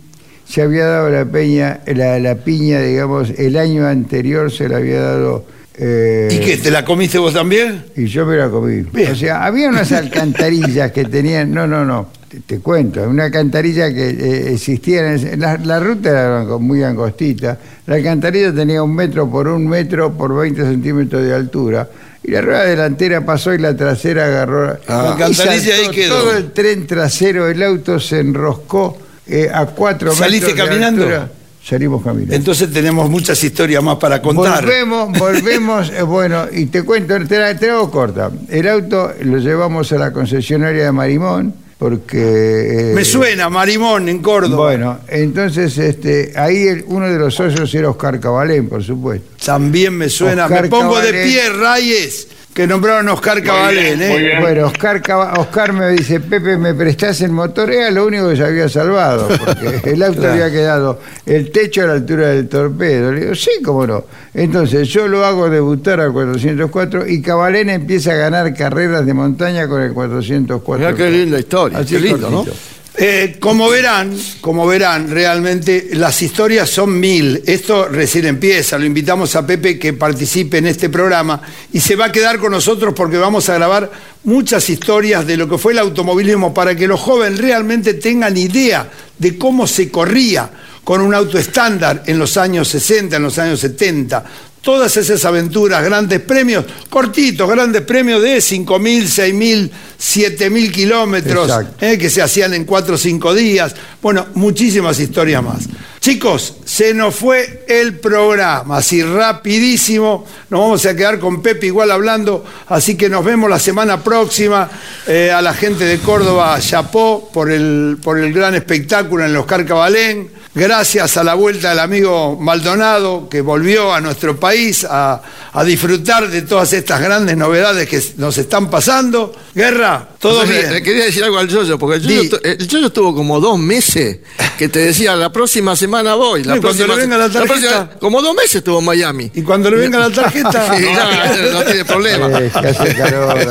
se 0.46 0.62
había 0.62 0.86
dado 0.86 1.10
la, 1.10 1.24
peña, 1.26 1.80
la, 1.86 2.18
la 2.18 2.34
piña, 2.36 2.80
digamos, 2.80 3.30
el 3.38 3.56
año 3.56 3.86
anterior 3.86 4.50
se 4.50 4.68
la 4.68 4.78
había 4.78 5.00
dado... 5.02 5.44
eh, 5.78 6.28
¿y 6.30 6.38
qué? 6.44 6.56
¿Te 6.56 6.70
la 6.70 6.84
comiste 6.84 7.18
vos 7.18 7.32
también? 7.34 7.84
y 7.96 8.06
yo 8.06 8.26
me 8.26 8.36
la 8.36 8.48
comí. 8.48 8.82
Bien. 8.92 9.12
O 9.12 9.14
sea, 9.14 9.44
había 9.44 9.68
unas 9.68 9.92
alcantarillas 9.92 10.90
que 10.92 11.04
tenían, 11.04 11.52
no, 11.52 11.66
no, 11.66 11.84
no, 11.84 12.08
te, 12.28 12.40
te 12.40 12.58
cuento, 12.58 13.02
una 13.08 13.24
alcantarilla 13.24 13.92
que 13.92 14.10
eh, 14.10 14.52
existía, 14.54 15.12
en 15.12 15.40
la, 15.40 15.56
la 15.58 15.80
ruta 15.80 16.10
era 16.10 16.44
muy 16.58 16.82
angostita, 16.82 17.58
la 17.86 17.94
alcantarilla 17.94 18.52
tenía 18.52 18.82
un 18.82 18.94
metro 18.94 19.30
por 19.30 19.46
un 19.48 19.68
metro 19.68 20.12
por 20.12 20.36
20 20.36 20.62
centímetros 20.62 21.22
de 21.22 21.34
altura, 21.34 21.88
y 22.22 22.32
la 22.32 22.40
rueda 22.40 22.64
delantera 22.64 23.24
pasó 23.24 23.54
y 23.54 23.58
la 23.58 23.76
trasera 23.76 24.26
agarró. 24.26 24.76
Ah. 24.88 25.16
La 25.18 25.26
alcantarilla 25.26 25.74
ahí 25.76 25.88
quedó. 25.90 26.20
Todo 26.20 26.36
el 26.36 26.52
tren 26.52 26.86
trasero, 26.86 27.48
el 27.48 27.62
auto 27.62 28.00
se 28.00 28.18
enroscó 28.20 28.98
eh, 29.26 29.48
a 29.52 29.66
cuatro 29.66 30.12
¿Saliste 30.12 30.48
metros 30.48 30.66
de 30.66 30.70
caminando? 30.70 31.02
altura. 31.04 31.30
Salimos 31.68 32.02
caminando. 32.02 32.34
Entonces 32.34 32.72
tenemos 32.72 33.10
muchas 33.10 33.42
historias 33.44 33.82
más 33.82 33.96
para 33.96 34.22
contar. 34.22 34.64
Volvemos, 34.64 35.12
volvemos, 35.18 35.90
eh, 35.90 36.02
bueno, 36.02 36.46
y 36.50 36.66
te 36.66 36.82
cuento, 36.82 37.14
te 37.26 37.38
la, 37.38 37.54
te 37.58 37.68
hago 37.70 37.90
corta. 37.90 38.30
El 38.48 38.68
auto 38.68 39.12
lo 39.20 39.36
llevamos 39.38 39.92
a 39.92 39.98
la 39.98 40.10
concesionaria 40.12 40.84
de 40.84 40.92
Marimón, 40.92 41.52
porque... 41.78 42.90
eh, 42.90 42.94
Me 42.94 43.04
suena, 43.04 43.50
Marimón, 43.50 44.08
en 44.08 44.20
Córdoba. 44.20 44.56
Bueno, 44.64 44.98
entonces 45.08 45.76
este, 45.76 46.32
ahí 46.36 46.68
el- 46.68 46.84
uno 46.86 47.06
de 47.06 47.18
los 47.18 47.34
socios 47.34 47.74
era 47.74 47.90
Oscar 47.90 48.18
Cabalén, 48.18 48.66
por 48.68 48.82
supuesto. 48.82 49.28
También 49.44 49.92
me 49.94 50.08
suena. 50.08 50.46
Oscar 50.46 50.62
me 50.62 50.68
pongo 50.70 50.98
de 51.00 51.12
pie, 51.12 51.50
Reyes. 51.50 52.28
Que 52.58 52.66
nombraron 52.66 53.08
Oscar 53.10 53.40
Cabalén. 53.40 54.02
¿eh? 54.02 54.38
Bueno, 54.40 54.66
Oscar, 54.66 55.00
Oscar 55.38 55.72
me 55.72 55.90
dice, 55.90 56.18
Pepe, 56.18 56.56
¿me 56.58 56.74
prestás 56.74 57.20
el 57.20 57.30
motor? 57.30 57.70
Era 57.70 57.88
lo 57.92 58.04
único 58.04 58.30
que 58.30 58.36
se 58.36 58.42
había 58.42 58.68
salvado, 58.68 59.28
porque 59.28 59.80
el 59.92 60.02
auto 60.02 60.28
había 60.28 60.50
quedado 60.50 60.98
el 61.24 61.52
techo 61.52 61.84
a 61.84 61.86
la 61.86 61.92
altura 61.92 62.30
del 62.30 62.48
torpedo. 62.48 63.12
Le 63.12 63.20
digo, 63.20 63.34
sí, 63.36 63.62
cómo 63.64 63.86
no. 63.86 64.06
Entonces 64.34 64.88
yo 64.88 65.06
lo 65.06 65.24
hago 65.24 65.48
debutar 65.48 66.00
al 66.00 66.12
404 66.12 67.06
y 67.06 67.22
Cabalén 67.22 67.70
empieza 67.70 68.10
a 68.10 68.16
ganar 68.16 68.52
carreras 68.54 69.06
de 69.06 69.14
montaña 69.14 69.68
con 69.68 69.80
el 69.80 69.92
404. 69.92 70.84
Mirá 70.84 70.96
qué 70.96 71.12
linda 71.12 71.38
historia, 71.38 71.78
Así 71.78 71.94
qué 71.94 72.00
lindo, 72.00 72.28
¿no? 72.28 72.38
cortito. 72.38 72.56
Eh, 73.00 73.36
como 73.38 73.68
verán, 73.68 74.12
como 74.40 74.66
verán, 74.66 75.08
realmente 75.08 75.90
las 75.92 76.20
historias 76.20 76.68
son 76.68 76.98
mil. 76.98 77.44
Esto 77.46 77.86
recién 77.86 78.26
empieza. 78.26 78.76
Lo 78.76 78.86
invitamos 78.86 79.36
a 79.36 79.46
Pepe 79.46 79.78
que 79.78 79.92
participe 79.92 80.58
en 80.58 80.66
este 80.66 80.88
programa 80.88 81.40
y 81.72 81.78
se 81.78 81.94
va 81.94 82.06
a 82.06 82.12
quedar 82.12 82.40
con 82.40 82.50
nosotros 82.50 82.94
porque 82.96 83.16
vamos 83.16 83.48
a 83.48 83.54
grabar 83.54 83.88
muchas 84.24 84.68
historias 84.68 85.24
de 85.24 85.36
lo 85.36 85.48
que 85.48 85.58
fue 85.58 85.74
el 85.74 85.78
automovilismo 85.78 86.52
para 86.52 86.74
que 86.74 86.88
los 86.88 86.98
jóvenes 86.98 87.38
realmente 87.38 87.94
tengan 87.94 88.36
idea 88.36 88.90
de 89.16 89.38
cómo 89.38 89.68
se 89.68 89.92
corría 89.92 90.50
con 90.82 91.00
un 91.00 91.14
auto 91.14 91.38
estándar 91.38 92.02
en 92.06 92.18
los 92.18 92.36
años 92.36 92.66
60, 92.66 93.14
en 93.14 93.22
los 93.22 93.38
años 93.38 93.60
70. 93.60 94.24
Todas 94.60 94.96
esas 94.96 95.24
aventuras, 95.24 95.82
grandes 95.84 96.20
premios, 96.20 96.64
cortitos, 96.90 97.48
grandes 97.48 97.82
premios 97.82 98.20
de 98.22 98.38
5.000, 98.38 99.04
6.000, 99.04 99.70
7.000 99.98 100.72
kilómetros, 100.72 101.50
eh, 101.80 101.96
que 101.96 102.10
se 102.10 102.20
hacían 102.20 102.54
en 102.54 102.64
4 102.64 102.94
o 102.94 102.98
5 102.98 103.34
días. 103.34 103.74
Bueno, 104.02 104.26
muchísimas 104.34 104.98
historias 104.98 105.42
más. 105.42 105.68
Chicos, 106.00 106.58
se 106.64 106.94
nos 106.94 107.14
fue 107.14 107.64
el 107.68 107.98
programa, 107.98 108.78
así 108.78 109.02
rapidísimo. 109.02 110.24
Nos 110.48 110.60
vamos 110.60 110.86
a 110.86 110.94
quedar 110.94 111.18
con 111.18 111.42
Pepe 111.42 111.66
igual 111.66 111.90
hablando, 111.90 112.44
así 112.68 112.96
que 112.96 113.08
nos 113.08 113.24
vemos 113.24 113.50
la 113.50 113.58
semana 113.58 114.02
próxima. 114.02 114.70
Eh, 115.06 115.30
a 115.30 115.42
la 115.42 115.54
gente 115.54 115.84
de 115.84 115.98
Córdoba, 115.98 116.58
chapó 116.60 117.30
por 117.32 117.50
el, 117.50 117.98
por 118.02 118.18
el 118.18 118.32
gran 118.32 118.54
espectáculo 118.54 119.24
en 119.24 119.30
el 119.30 119.36
Oscar 119.36 119.66
Cabalén. 119.66 120.30
Gracias 120.58 121.16
a 121.16 121.22
la 121.22 121.34
vuelta 121.34 121.70
del 121.70 121.78
amigo 121.78 122.36
Maldonado, 122.36 123.28
que 123.28 123.40
volvió 123.42 123.94
a 123.94 124.00
nuestro 124.00 124.40
país 124.40 124.84
a, 124.84 125.22
a 125.52 125.62
disfrutar 125.62 126.28
de 126.28 126.42
todas 126.42 126.72
estas 126.72 127.00
grandes 127.00 127.36
novedades 127.36 127.88
que 127.88 128.02
nos 128.16 128.36
están 128.38 128.68
pasando. 128.68 129.32
Guerra, 129.54 130.08
todo 130.18 130.42
bien. 130.44 130.72
Le 130.72 130.82
quería 130.82 131.04
decir 131.04 131.22
algo 131.22 131.38
al 131.38 131.46
Yoyo, 131.46 131.78
porque 131.78 131.98
el 131.98 132.02
Yoyo, 132.02 132.40
el 132.42 132.84
estuvo 132.86 133.14
como 133.14 133.38
dos 133.38 133.56
meses 133.56 134.18
que 134.58 134.68
te 134.68 134.80
decía, 134.80 135.14
la 135.14 135.30
próxima 135.30 135.76
semana 135.76 136.14
voy. 136.16 136.42
La 136.42 136.56
Y 136.56 136.60
cuando 136.60 136.84
próxima 136.86 136.94
le 136.96 137.00
venga 137.02 137.18
la 137.18 137.28
tarjeta. 137.30 137.54
próxima- 137.54 137.90
como 138.00 138.20
dos 138.20 138.34
meses 138.34 138.56
estuvo 138.56 138.80
en 138.80 138.84
Miami. 138.84 139.30
Y 139.34 139.42
cuando 139.42 139.70
le 139.70 139.76
venga 139.76 140.00
la 140.00 140.10
tarjeta. 140.14 140.74
Sí, 140.78 140.84
no, 140.92 141.52
no 141.52 141.62
tiene 141.64 141.84
problema. 141.84 142.26
Eh, 142.40 142.50
calor. 142.52 143.46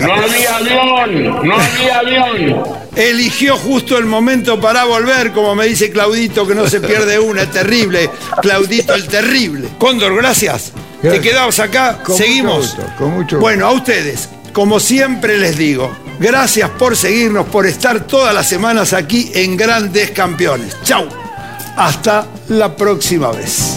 No 0.00 0.12
había 0.12 0.56
avión, 0.56 1.46
no 1.46 1.54
había 1.54 1.98
avión. 1.98 2.62
Eligió 2.98 3.56
justo 3.56 3.96
el 3.96 4.06
momento 4.06 4.60
para 4.60 4.84
volver, 4.84 5.30
como 5.30 5.54
me 5.54 5.66
dice 5.66 5.88
Claudito, 5.90 6.44
que 6.48 6.56
no 6.56 6.66
se 6.68 6.80
pierde 6.80 7.16
una, 7.16 7.42
es 7.42 7.50
terrible. 7.52 8.10
Claudito 8.42 8.92
el 8.92 9.06
terrible. 9.06 9.68
Cóndor, 9.78 10.16
gracias. 10.16 10.72
Te 11.00 11.20
quedamos 11.20 11.60
acá, 11.60 12.00
Con 12.02 12.14
mucho 12.14 12.24
seguimos. 12.24 12.56
gusto, 12.76 12.82
con 12.98 13.10
mucho 13.10 13.36
gusto. 13.36 13.38
Bueno, 13.38 13.66
a 13.68 13.70
ustedes, 13.70 14.28
como 14.52 14.80
siempre 14.80 15.38
les 15.38 15.56
digo, 15.56 15.96
gracias 16.18 16.70
por 16.70 16.96
seguirnos, 16.96 17.46
por 17.46 17.66
estar 17.66 18.04
todas 18.04 18.34
las 18.34 18.48
semanas 18.48 18.92
aquí 18.92 19.30
en 19.32 19.56
Grandes 19.56 20.10
Campeones. 20.10 20.76
Chau. 20.82 21.06
Hasta 21.76 22.26
la 22.48 22.74
próxima 22.74 23.30
vez. 23.30 23.76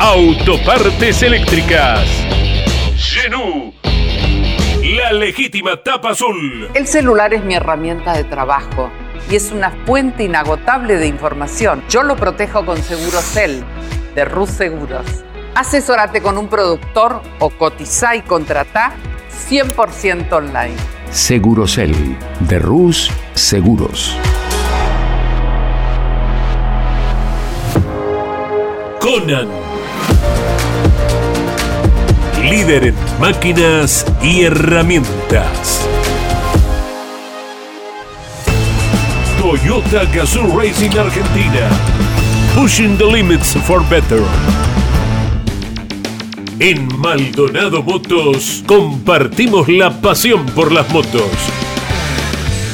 Autopartes 0.00 1.24
eléctricas. 1.24 2.06
Genú. 2.96 3.74
La 4.96 5.12
legítima 5.12 5.82
tapa 5.82 6.10
azul. 6.10 6.70
El 6.72 6.86
celular 6.86 7.34
es 7.34 7.42
mi 7.42 7.54
herramienta 7.54 8.12
de 8.12 8.22
trabajo 8.22 8.90
y 9.28 9.34
es 9.34 9.50
una 9.50 9.72
fuente 9.86 10.22
inagotable 10.22 10.98
de 10.98 11.08
información. 11.08 11.82
Yo 11.88 12.04
lo 12.04 12.14
protejo 12.14 12.64
con 12.64 12.80
Segurocel 12.80 13.64
de 14.14 14.24
Rus 14.24 14.50
Seguros. 14.50 15.04
Asesórate 15.56 16.22
con 16.22 16.38
un 16.38 16.46
productor 16.46 17.20
o 17.40 17.50
cotiza 17.50 18.14
y 18.14 18.22
contrata 18.22 18.92
100% 19.50 20.32
online. 20.32 20.76
Segurosel 21.10 21.92
de 22.38 22.58
Rus 22.60 23.10
Seguros. 23.34 24.16
Conan. 29.00 29.67
Líder 32.50 32.86
en 32.86 32.94
máquinas 33.20 34.06
y 34.22 34.44
herramientas. 34.44 35.86
Toyota 39.38 40.04
Gazoo 40.14 40.58
Racing 40.58 40.96
Argentina. 40.98 41.68
Pushing 42.54 42.96
the 42.96 43.04
limits 43.04 43.54
for 43.54 43.86
better. 43.90 44.22
En 46.58 46.88
Maldonado 46.98 47.82
Motos 47.82 48.64
compartimos 48.66 49.68
la 49.68 50.00
pasión 50.00 50.46
por 50.46 50.72
las 50.72 50.88
motos. 50.90 51.30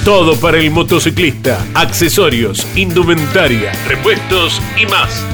Todo 0.04 0.36
para 0.36 0.58
el 0.58 0.70
motociclista, 0.70 1.58
accesorios, 1.74 2.64
indumentaria, 2.76 3.72
repuestos 3.88 4.62
y 4.80 4.86
más. 4.86 5.33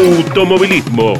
automovilismo. 0.00 1.16